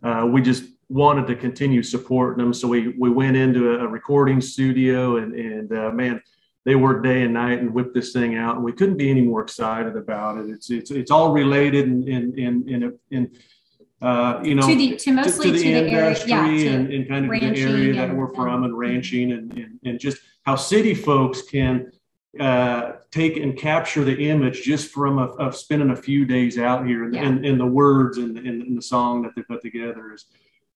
uh, 0.02 0.26
we 0.30 0.40
just 0.42 0.64
wanted 0.88 1.26
to 1.26 1.34
continue 1.34 1.82
supporting 1.82 2.44
them. 2.44 2.54
So 2.54 2.68
we 2.68 2.88
we 2.98 3.10
went 3.10 3.36
into 3.36 3.80
a, 3.80 3.86
recording 3.86 4.40
studio 4.40 5.16
and 5.16 5.34
and 5.34 5.72
uh, 5.72 5.90
man 5.90 6.22
they 6.64 6.74
worked 6.74 7.04
day 7.04 7.22
and 7.22 7.32
night 7.32 7.60
and 7.60 7.72
whipped 7.72 7.94
this 7.94 8.12
thing 8.12 8.36
out 8.36 8.56
and 8.56 8.64
we 8.64 8.72
couldn't 8.72 8.96
be 8.96 9.10
any 9.10 9.22
more 9.22 9.40
excited 9.42 9.96
about 9.96 10.38
it. 10.38 10.50
It's 10.50 10.70
it's, 10.70 10.90
it's 10.90 11.10
all 11.10 11.32
related 11.32 11.86
in 11.86 12.38
in 12.38 12.92
in 13.10 13.30
uh, 14.02 14.40
you 14.44 14.54
know, 14.54 14.68
to 14.68 14.74
the 14.74 14.96
to 14.96 15.12
mostly 15.12 15.50
to, 15.50 15.56
to 15.56 15.58
the, 15.58 15.70
the 15.70 15.88
industry 15.88 16.32
area, 16.32 16.64
yeah, 16.64 16.70
and, 16.72 16.92
and, 16.92 17.08
kind 17.08 17.24
of 17.24 17.30
the 17.30 17.60
area 17.60 17.94
that 17.94 18.14
we're 18.14 18.32
from 18.34 18.64
and 18.64 18.76
ranching 18.76 19.32
and, 19.32 19.50
and, 19.54 19.80
and 19.86 19.98
just 19.98 20.18
how 20.42 20.54
city 20.54 20.94
folks 20.94 21.40
can 21.40 21.90
uh, 22.38 22.92
take 23.16 23.36
and 23.38 23.56
capture 23.56 24.04
the 24.04 24.28
image 24.28 24.62
just 24.62 24.90
from 24.90 25.18
a, 25.18 25.26
of 25.36 25.56
spending 25.56 25.90
a 25.90 25.96
few 25.96 26.26
days 26.26 26.58
out 26.58 26.86
here 26.86 27.04
and, 27.04 27.14
yeah. 27.14 27.26
and, 27.26 27.46
and 27.46 27.58
the 27.58 27.66
words 27.66 28.18
and, 28.18 28.36
and, 28.38 28.76
the 28.76 28.82
song 28.82 29.22
that 29.22 29.34
they 29.34 29.42
put 29.42 29.62
together 29.62 30.12
is 30.12 30.26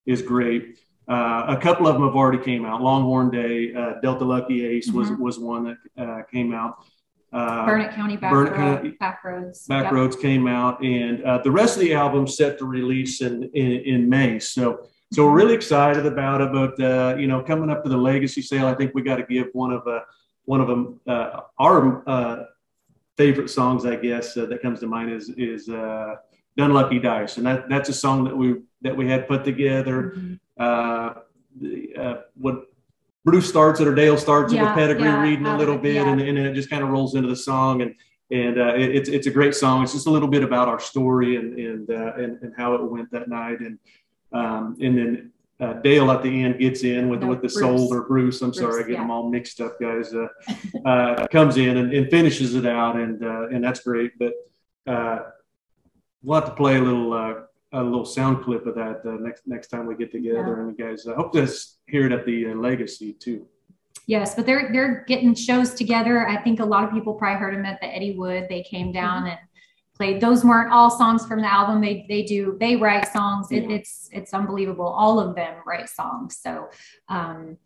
is 0.07 0.23
great. 0.23 0.79
Uh, 1.07 1.45
a 1.49 1.57
couple 1.57 1.87
of 1.87 1.95
them 1.95 2.05
have 2.05 2.17
already 2.17 2.43
came 2.43 2.65
out. 2.65 2.81
Longhorn 2.81 3.31
Day, 3.31 3.75
uh, 3.75 4.01
Delta 4.01 4.25
Lucky 4.25 4.65
Ace 4.65 4.89
mm-hmm. 4.89 4.99
was 4.99 5.11
was 5.11 5.39
one 5.39 5.65
that 5.65 6.03
uh, 6.03 6.23
came 6.33 6.55
out. 6.55 6.85
Uh, 7.33 7.67
Burnett 7.67 7.95
County 7.95 8.17
Back, 8.17 8.33
Burnett 8.33 8.57
Road, 8.57 8.77
County, 8.77 8.91
Back 8.99 9.23
Roads. 9.23 9.67
Back 9.67 9.85
yep. 9.85 9.93
Roads 9.93 10.17
came 10.17 10.49
out, 10.49 10.83
and 10.83 11.23
uh, 11.25 11.39
the 11.45 11.51
rest 11.51 11.77
of 11.77 11.83
the 11.83 11.93
album 11.93 12.27
set 12.27 12.59
to 12.59 12.65
release 12.65 13.21
in, 13.21 13.45
in, 13.55 13.73
in 13.93 14.09
May. 14.09 14.39
So 14.39 14.89
so 15.13 15.27
we're 15.27 15.37
really 15.37 15.55
excited 15.55 16.07
about 16.07 16.41
it. 16.41 16.51
But 16.53 17.19
you 17.21 17.27
know, 17.27 17.43
coming 17.43 17.71
up 17.71 17.83
to 17.85 17.91
the 17.91 17.99
Legacy 17.99 18.41
sale, 18.41 18.67
I 18.67 18.75
think 18.75 18.95
we 18.95 19.03
got 19.03 19.17
to 19.17 19.25
give 19.25 19.49
one 19.53 19.73
of 19.73 19.85
one 20.51 20.61
of 20.61 20.67
them, 20.67 20.99
uh, 21.07 21.43
our 21.61 22.03
uh, 22.09 22.45
favorite 23.17 23.51
songs, 23.51 23.87
I 23.87 23.95
guess, 23.95 24.37
uh, 24.37 24.47
that 24.47 24.61
comes 24.61 24.81
to 24.81 24.89
mind 24.89 25.13
is 25.13 25.29
is 25.37 25.69
uh, 25.69 26.17
"Done 26.57 26.73
Lucky 26.73 26.99
Dice," 26.99 27.37
and 27.37 27.47
that 27.47 27.69
that's 27.69 27.89
a 27.89 27.93
song 27.93 28.25
that 28.25 28.37
we 28.37 28.57
that 28.83 28.97
we 28.97 29.09
had 29.09 29.29
put 29.29 29.45
together. 29.45 30.15
Mm-hmm. 30.17 30.35
Uh, 30.59 31.11
the, 31.61 31.95
uh, 31.97 32.17
what 32.35 32.57
Bruce 33.25 33.49
starts 33.49 33.79
it 33.81 33.87
or 33.87 33.95
Dale 33.95 34.19
starts 34.19 34.53
Yeah, 34.53 34.63
it 34.63 34.65
with 34.65 34.75
pedigree 34.75 35.05
yeah, 35.05 35.23
reading 35.23 35.47
a 35.47 35.57
little 35.57 35.79
bit, 35.79 35.95
yeah. 35.95 36.11
and, 36.11 36.21
and 36.21 36.37
then 36.37 36.47
it 36.47 36.55
just 36.55 36.69
kind 36.69 36.83
of 36.83 36.89
rolls 36.89 37.15
into 37.15 37.29
the 37.29 37.37
song, 37.37 37.83
and 37.83 37.95
and 38.33 38.59
uh, 38.59 38.75
it, 38.75 38.89
it's 38.97 39.09
it's 39.09 39.29
a 39.29 39.35
great 39.39 39.55
song. 39.55 39.85
It's 39.85 39.93
just 39.93 40.09
a 40.09 40.11
little 40.11 40.33
bit 40.37 40.43
about 40.43 40.67
our 40.67 40.81
story 40.81 41.37
and 41.37 41.57
and 41.57 41.91
uh, 41.91 42.15
and, 42.23 42.43
and 42.43 42.53
how 42.57 42.75
it 42.75 42.83
went 42.83 43.09
that 43.13 43.29
night, 43.29 43.61
and 43.61 43.79
um, 44.33 44.77
and 44.81 44.99
then. 44.99 45.33
Uh, 45.61 45.75
Dale 45.75 46.11
at 46.11 46.23
the 46.23 46.43
end 46.43 46.59
gets 46.59 46.85
in 46.85 47.09
with 47.11 47.21
No, 47.21 47.29
with 47.29 47.43
the 47.43 47.49
Bruce. 47.49 47.59
soul 47.59 47.93
or 47.93 48.03
Bruce. 48.03 48.41
I'm 48.41 48.55
sorry, 48.55 48.83
I 48.83 48.87
get 48.87 48.95
yeah. 48.95 49.01
them 49.01 49.11
all 49.11 49.29
mixed 49.29 49.61
up, 49.61 49.79
guys. 49.79 50.15
Uh, 50.15 50.29
uh, 50.89 51.27
comes 51.27 51.59
in 51.59 51.77
and, 51.77 51.93
and 51.93 52.11
finishes 52.11 52.55
it 52.55 52.65
out, 52.65 52.97
and 52.97 53.23
uh, 53.23 53.49
and 53.49 53.63
that's 53.63 53.81
great. 53.81 54.13
But 54.19 54.33
uh, 54.87 55.19
we'll 56.23 56.41
have 56.41 56.49
to 56.49 56.57
play 56.57 56.77
a 56.77 56.81
little 56.81 57.13
uh, 57.13 57.35
a 57.73 57.83
little 57.83 58.05
sound 58.05 58.43
clip 58.43 58.67
of 58.67 58.75
that 58.75 59.03
uh, 59.05 59.17
next 59.21 59.47
next 59.47 59.69
time 59.69 59.87
we 59.87 59.95
get 59.95 60.11
together. 60.11 60.61
And 60.61 60.77
you 60.77 60.85
guys, 60.85 61.07
I 61.07 61.15
hope 61.15 61.33
to 61.35 61.49
hear 61.87 62.07
it 62.07 62.13
at 62.13 62.25
the 62.25 62.53
uh, 62.53 62.55
Legacy 62.55 63.13
too. 63.13 63.47
Yes, 64.07 64.35
but 64.35 64.47
they're 64.47 64.71
they're 64.73 65.05
getting 65.07 65.35
shows 65.35 65.75
together. 65.75 66.27
I 66.27 66.43
think 66.43 66.61
a 66.61 66.65
lot 66.65 66.85
of 66.85 66.91
people 66.91 67.15
probably 67.15 67.39
heard 67.39 67.55
them 67.55 67.65
at 67.65 67.81
the 67.81 67.87
Eddie 67.87 68.17
Wood. 68.17 68.47
They 68.49 68.63
came 68.63 68.93
down 68.93 69.27
and 69.27 69.39
played. 70.01 70.19
Those 70.21 70.45
weren't 70.45 70.73
all 70.73 70.91
songs 70.91 71.27
from 71.27 71.43
the 71.43 71.53
album. 71.53 71.77
They 71.83 72.07
they 72.09 72.23
do 72.23 72.57
they 72.59 72.75
write 72.77 73.07
songs. 73.13 73.53
It, 73.53 73.65
Yeah. 73.65 73.77
it's 73.77 74.09
it's 74.19 74.33
unbelievable. 74.33 74.87
All 75.03 75.21
of 75.21 75.37
them 75.37 75.55
write 75.67 75.91
songs. 75.91 76.39
So 76.45 76.71
um, 77.09 77.59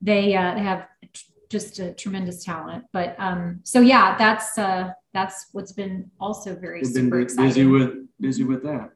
they 0.00 0.36
uh, 0.36 0.54
they 0.54 0.60
have 0.60 0.86
t- 1.12 1.32
just 1.50 1.80
a 1.80 1.92
tremendous 1.92 2.44
talent. 2.44 2.84
But 2.92 3.16
um, 3.18 3.40
so 3.64 3.80
yeah, 3.80 4.16
that's 4.16 4.56
uh, 4.56 4.92
that's 5.12 5.36
what's 5.52 5.72
been 5.72 6.10
also 6.20 6.54
very 6.54 6.80
We've 6.82 6.94
been 6.94 7.06
super 7.06 7.20
exciting. 7.20 7.48
busy 7.48 7.66
with 7.66 7.90
busy 8.20 8.44
with 8.44 8.62
that. 8.62 8.90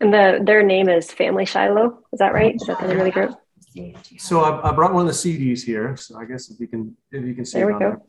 And 0.00 0.12
the 0.14 0.40
their 0.48 0.62
name 0.62 0.88
is 0.88 1.12
Family 1.12 1.44
Shiloh. 1.44 1.88
Is 2.12 2.18
that 2.20 2.32
right? 2.32 2.54
Is 2.54 2.66
that 2.68 2.80
the 2.80 2.88
name 2.88 3.00
of 3.00 3.04
the 3.04 3.10
group? 3.18 3.30
Let's 3.56 3.72
see. 3.72 3.80
Do 3.80 3.86
you 3.86 3.92
have 4.16 4.20
So? 4.20 4.40
I, 4.40 4.70
I 4.70 4.72
brought 4.72 4.94
one 4.94 5.06
of 5.06 5.12
the 5.14 5.20
CDs 5.24 5.60
here. 5.62 5.94
So 5.96 6.18
I 6.18 6.24
guess 6.24 6.50
if 6.50 6.58
you 6.58 6.68
can 6.68 6.96
if 7.12 7.22
you 7.28 7.34
can 7.34 7.44
see 7.44 7.58
There 7.58 7.66
we 7.66 7.74
on 7.74 7.80
go. 7.80 8.02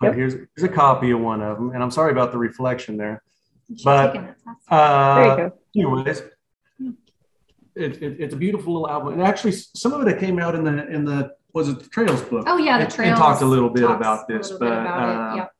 But 0.00 0.06
Yep. 0.06 0.14
here's 0.16 0.32
here's 0.32 0.62
a 0.64 0.68
copy 0.68 1.10
of 1.10 1.20
one 1.20 1.42
of 1.42 1.58
them, 1.58 1.70
and 1.74 1.82
I'm 1.82 1.90
sorry 1.90 2.10
about 2.12 2.32
the 2.32 2.38
reflection 2.38 2.96
there. 2.96 3.22
She's 3.68 3.82
but, 3.82 4.06
taking 4.12 4.28
it. 4.28 4.36
That's- 4.46 4.66
Uh, 4.70 5.14
There 5.36 5.52
you 5.76 5.84
go. 5.84 5.90
anyways, 5.98 6.22
it, 7.76 8.02
it, 8.02 8.20
it's 8.20 8.34
a 8.34 8.36
beautiful 8.36 8.72
little 8.72 8.88
album, 8.90 9.12
and 9.14 9.22
actually, 9.22 9.52
some 9.52 9.92
of 9.92 10.06
it 10.08 10.18
came 10.18 10.38
out 10.38 10.54
in 10.54 10.64
the 10.64 10.88
in 10.88 11.04
the 11.04 11.32
was 11.52 11.68
it 11.68 11.80
the 11.80 11.88
Trails 11.90 12.22
book? 12.22 12.44
Oh 12.46 12.56
yeah, 12.56 12.78
the 12.78 12.84
and- 12.84 12.92
trails. 12.94 13.10
and 13.10 13.18
talked 13.18 13.42
a 13.42 13.46
little 13.46 13.68
bit 13.70 13.84
about 13.84 14.26
this, 14.26 14.50
little 14.50 14.58
bit 14.60 14.68
but, 14.70 14.80
about 14.80 15.08
it, 15.08 15.16
uh, 15.32 15.36
yep. 15.36 15.52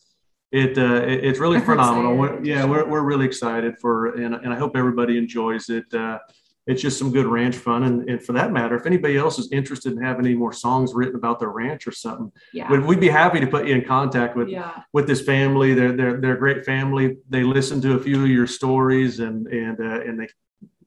It, 0.53 0.79
uh, 0.79 0.95
it 1.07 1.25
it's 1.25 1.39
really 1.39 1.57
I've 1.63 1.65
phenomenal. 1.67 2.17
We're, 2.17 2.43
yeah, 2.43 2.65
we're, 2.65 2.85
we're 2.89 3.03
really 3.03 3.27
excited 3.27 3.77
for, 3.81 4.15
and, 4.17 4.35
and 4.35 4.53
I 4.53 4.57
hope 4.59 4.75
everybody 4.75 5.17
enjoys 5.19 5.69
it. 5.69 5.93
Uh, 5.95 6.19
it's 6.67 6.83
just 6.83 6.99
some 6.99 7.11
good 7.11 7.27
ranch 7.27 7.57
fun, 7.57 7.83
and, 7.85 8.09
and 8.09 8.23
for 8.23 8.33
that 8.35 8.53
matter, 8.53 8.77
if 8.77 8.87
anybody 8.87 9.17
else 9.17 9.39
is 9.39 9.51
interested 9.51 9.93
in 9.93 10.03
having 10.03 10.25
any 10.27 10.35
more 10.35 10.53
songs 10.53 10.93
written 10.95 11.17
about 11.17 11.41
their 11.41 11.49
ranch 11.49 11.87
or 11.87 11.93
something, 11.93 12.31
Yeah. 12.53 12.71
we'd, 12.71 12.85
we'd 12.85 13.01
be 13.01 13.09
happy 13.09 13.41
to 13.41 13.47
put 13.47 13.67
you 13.67 13.75
in 13.75 13.85
contact 13.85 14.37
with 14.37 14.49
yeah. 14.49 14.83
with 14.93 15.07
this 15.07 15.23
family. 15.23 15.75
They're 15.75 15.93
they're 15.97 16.21
they're 16.21 16.35
a 16.37 16.39
great 16.39 16.65
family. 16.65 17.17
They 17.29 17.43
listen 17.43 17.81
to 17.83 17.95
a 17.95 17.99
few 18.01 18.23
of 18.23 18.29
your 18.31 18.47
stories 18.47 19.21
and 19.21 19.47
and 19.49 19.81
uh, 19.81 20.01
and 20.07 20.21
they 20.21 20.29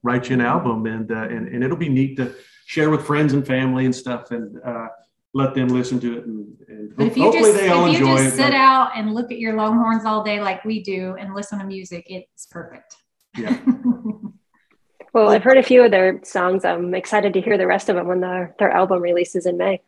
write 0.02 0.28
you 0.30 0.34
an 0.34 0.40
album 0.42 0.86
and 0.86 1.10
uh, 1.10 1.22
and 1.34 1.48
and 1.48 1.64
it'll 1.64 1.76
be 1.76 1.88
neat 1.88 2.16
to 2.18 2.34
share 2.66 2.88
with 2.90 3.04
friends 3.04 3.32
and 3.32 3.46
family 3.46 3.84
and 3.84 3.94
stuff 3.94 4.30
and 4.30 4.58
uh, 4.64 4.86
let 5.34 5.54
them 5.54 5.68
listen 5.68 5.98
to 6.00 6.18
it 6.18 6.24
and, 6.24 6.46
and 6.68 6.96
But 6.96 7.06
if 7.08 7.16
you 7.16 7.24
hopefully 7.24 7.50
just 7.50 7.60
they 7.60 7.68
all 7.70 7.86
if 7.86 7.98
you 7.98 8.06
enjoy 8.06 8.22
just 8.22 8.34
it. 8.34 8.36
sit 8.36 8.50
but- 8.52 8.54
out 8.54 8.92
and 8.96 9.12
look 9.12 9.32
at 9.32 9.38
your 9.38 9.54
Longhorns 9.54 10.04
all 10.06 10.22
day 10.22 10.40
like 10.40 10.64
we 10.64 10.82
do 10.82 11.16
and 11.18 11.34
listen 11.34 11.58
to 11.58 11.64
music, 11.66 12.06
it's 12.08 12.46
perfect. 12.46 12.94
Yeah. 13.36 13.58
Well, 15.14 15.28
I've 15.28 15.44
heard 15.44 15.58
a 15.58 15.62
few 15.62 15.84
of 15.84 15.92
their 15.92 16.20
songs. 16.24 16.64
I'm 16.64 16.92
excited 16.92 17.34
to 17.34 17.40
hear 17.40 17.56
the 17.56 17.68
rest 17.68 17.88
of 17.88 17.94
them 17.94 18.08
when 18.08 18.20
their 18.20 18.54
their 18.58 18.70
album 18.70 19.00
releases 19.00 19.46
in 19.46 19.56
May. 19.56 19.80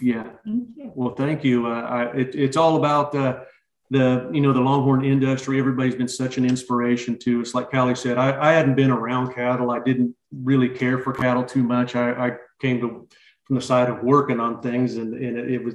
Yeah. 0.00 0.24
Thank. 0.44 0.66
Well, 0.96 1.14
thank 1.14 1.44
you. 1.44 1.68
Uh, 1.68 1.82
I, 1.82 2.16
it, 2.16 2.34
it's 2.34 2.56
all 2.56 2.76
about 2.76 3.14
uh, 3.14 3.44
the 3.90 4.28
you 4.32 4.40
know 4.40 4.52
the 4.52 4.60
Longhorn 4.60 5.04
industry. 5.04 5.60
Everybody's 5.60 5.94
been 5.94 6.08
such 6.08 6.36
an 6.36 6.44
inspiration 6.44 7.16
to 7.20 7.42
us. 7.42 7.54
Like 7.54 7.70
Callie 7.70 7.94
said, 7.94 8.18
I, 8.18 8.50
I 8.50 8.52
hadn't 8.52 8.74
been 8.74 8.90
around 8.90 9.34
cattle. 9.34 9.70
I 9.70 9.78
didn't 9.78 10.16
really 10.32 10.68
care 10.68 10.98
for 10.98 11.12
cattle 11.12 11.44
too 11.44 11.62
much. 11.62 11.94
I, 11.94 12.10
I 12.10 12.36
came 12.60 12.80
to 12.80 13.08
from 13.44 13.54
the 13.54 13.62
side 13.62 13.88
of 13.88 14.02
working 14.02 14.40
on 14.40 14.60
things, 14.60 14.96
and, 14.96 15.14
and 15.14 15.38
it, 15.38 15.50
it 15.52 15.64
was. 15.64 15.74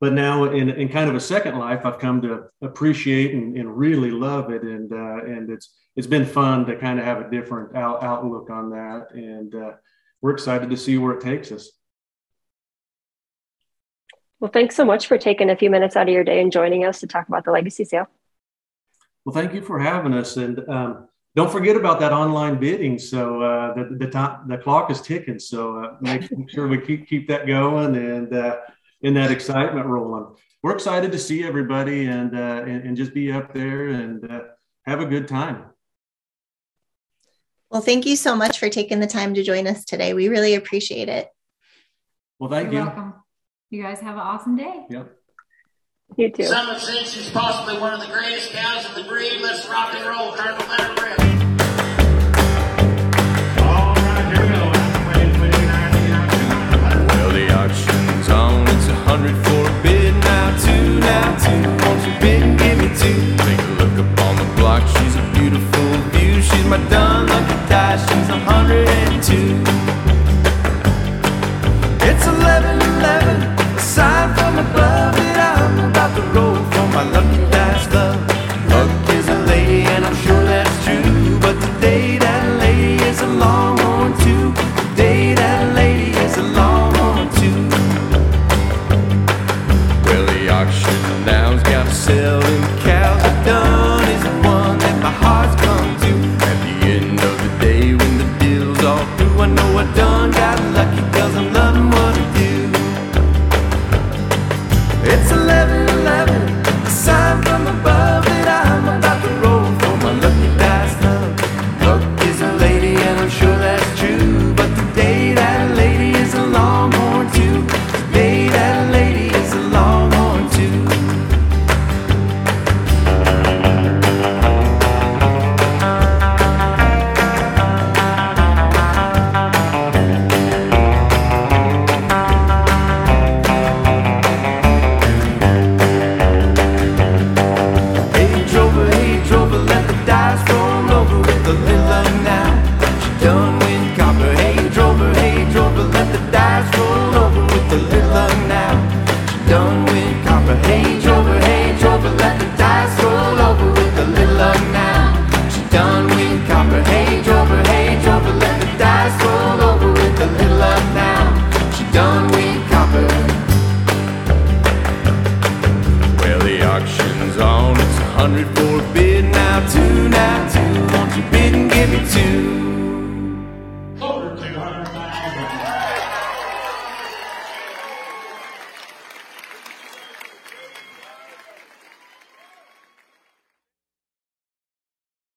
But 0.00 0.12
now, 0.12 0.44
in, 0.44 0.68
in 0.70 0.88
kind 0.88 1.08
of 1.08 1.16
a 1.16 1.20
second 1.20 1.58
life, 1.58 1.84
I've 1.84 1.98
come 1.98 2.20
to 2.22 2.44
appreciate 2.62 3.34
and, 3.34 3.56
and 3.56 3.76
really 3.76 4.10
love 4.10 4.50
it, 4.50 4.62
and 4.62 4.90
uh, 4.90 5.24
and 5.24 5.50
it's 5.50 5.74
it's 5.96 6.06
been 6.06 6.26
fun 6.26 6.66
to 6.66 6.76
kind 6.76 6.98
of 6.98 7.04
have 7.04 7.20
a 7.20 7.30
different 7.30 7.74
out, 7.74 8.02
outlook 8.02 8.50
on 8.50 8.70
that, 8.70 9.08
and 9.14 9.54
uh, 9.54 9.72
we're 10.20 10.32
excited 10.32 10.70
to 10.70 10.76
see 10.76 10.98
where 10.98 11.14
it 11.14 11.22
takes 11.22 11.50
us. 11.50 11.70
Well, 14.38 14.50
thanks 14.50 14.76
so 14.76 14.84
much 14.84 15.06
for 15.06 15.16
taking 15.16 15.48
a 15.48 15.56
few 15.56 15.70
minutes 15.70 15.96
out 15.96 16.08
of 16.08 16.14
your 16.14 16.24
day 16.24 16.42
and 16.42 16.52
joining 16.52 16.84
us 16.84 17.00
to 17.00 17.06
talk 17.06 17.26
about 17.28 17.44
the 17.44 17.50
legacy 17.50 17.86
sale. 17.86 18.06
Well, 19.24 19.34
thank 19.34 19.54
you 19.54 19.62
for 19.62 19.78
having 19.78 20.12
us, 20.12 20.36
and 20.36 20.68
um, 20.68 21.08
don't 21.34 21.50
forget 21.50 21.76
about 21.76 21.98
that 22.00 22.12
online 22.12 22.60
bidding. 22.60 22.98
So 22.98 23.40
uh, 23.40 23.74
the 23.74 23.96
the, 23.96 24.10
top, 24.10 24.46
the 24.46 24.58
clock 24.58 24.90
is 24.90 25.00
ticking. 25.00 25.38
So 25.38 25.78
uh, 25.78 25.96
make 26.02 26.28
sure 26.48 26.68
we 26.68 26.78
keep 26.80 27.08
keep 27.08 27.26
that 27.28 27.46
going 27.46 27.96
and 27.96 28.32
uh, 28.34 28.58
in 29.00 29.14
that 29.14 29.30
excitement 29.30 29.86
rolling. 29.86 30.34
We're 30.62 30.74
excited 30.74 31.12
to 31.12 31.18
see 31.18 31.44
everybody 31.44 32.06
and 32.06 32.36
uh, 32.36 32.64
and, 32.66 32.84
and 32.84 32.96
just 32.96 33.14
be 33.14 33.32
up 33.32 33.54
there 33.54 33.88
and 33.88 34.30
uh, 34.30 34.40
have 34.84 35.00
a 35.00 35.06
good 35.06 35.26
time. 35.28 35.64
Well, 37.70 37.80
thank 37.80 38.06
you 38.06 38.16
so 38.16 38.36
much 38.36 38.58
for 38.58 38.68
taking 38.68 39.00
the 39.00 39.06
time 39.06 39.34
to 39.34 39.42
join 39.42 39.66
us 39.66 39.84
today. 39.84 40.14
We 40.14 40.28
really 40.28 40.54
appreciate 40.54 41.08
it. 41.08 41.28
Well, 42.38 42.48
thank 42.50 42.72
You're 42.72 42.82
you. 42.82 42.86
welcome. 42.86 43.14
You 43.70 43.82
guys 43.82 43.98
have 44.00 44.14
an 44.14 44.20
awesome 44.20 44.56
day. 44.56 44.86
Yep. 44.88 45.12
You 46.16 46.30
too. 46.30 46.44
Some 46.44 46.66
have 46.68 46.80
said 46.80 47.04
she's 47.06 47.28
possibly 47.30 47.80
one 47.80 47.92
of 47.92 48.00
the 48.00 48.06
greatest 48.06 48.52
cows 48.52 48.88
of 48.88 48.94
the 48.94 49.02
breed. 49.02 49.40
Let's 49.42 49.68
rock 49.68 49.92
and 49.94 50.06
roll, 50.06 50.32
Colonel 50.34 50.64
Let 50.68 50.80
her 50.80 50.94
rip. 50.94 51.18
All 53.58 53.94
right, 53.94 54.36
here 54.36 54.46
we. 54.46 54.52
Well, 57.16 57.30
the 57.32 57.52
auction's 57.52 58.28
on. 58.28 58.68
It's 58.68 58.86
a 58.88 58.94
hundred 58.94 59.34
for 59.44 59.68
a 59.68 59.82
bid 59.82 60.14
now. 60.14 60.56
Two 60.64 61.00
now, 61.00 61.36
two. 61.42 61.68
Won't 61.84 62.06
you 62.06 62.14
bid 62.20 62.58
give 62.60 62.78
me 62.78 62.88
two? 62.96 63.36
Take 63.44 63.58
a 63.58 63.62
look 63.82 63.98
up 63.98 64.20
on 64.20 64.36
the 64.36 64.54
block. 64.54 64.86
She's 64.86 65.16
a. 65.16 65.18
She's 65.20 65.25
my 66.68 66.78
dumb 66.88 67.26
lucky 67.26 67.68
die, 67.68 67.96
she's 67.96 68.28
102. 68.28 69.62
It's 72.08 72.26
11 72.26 72.80
11. 72.80 73.55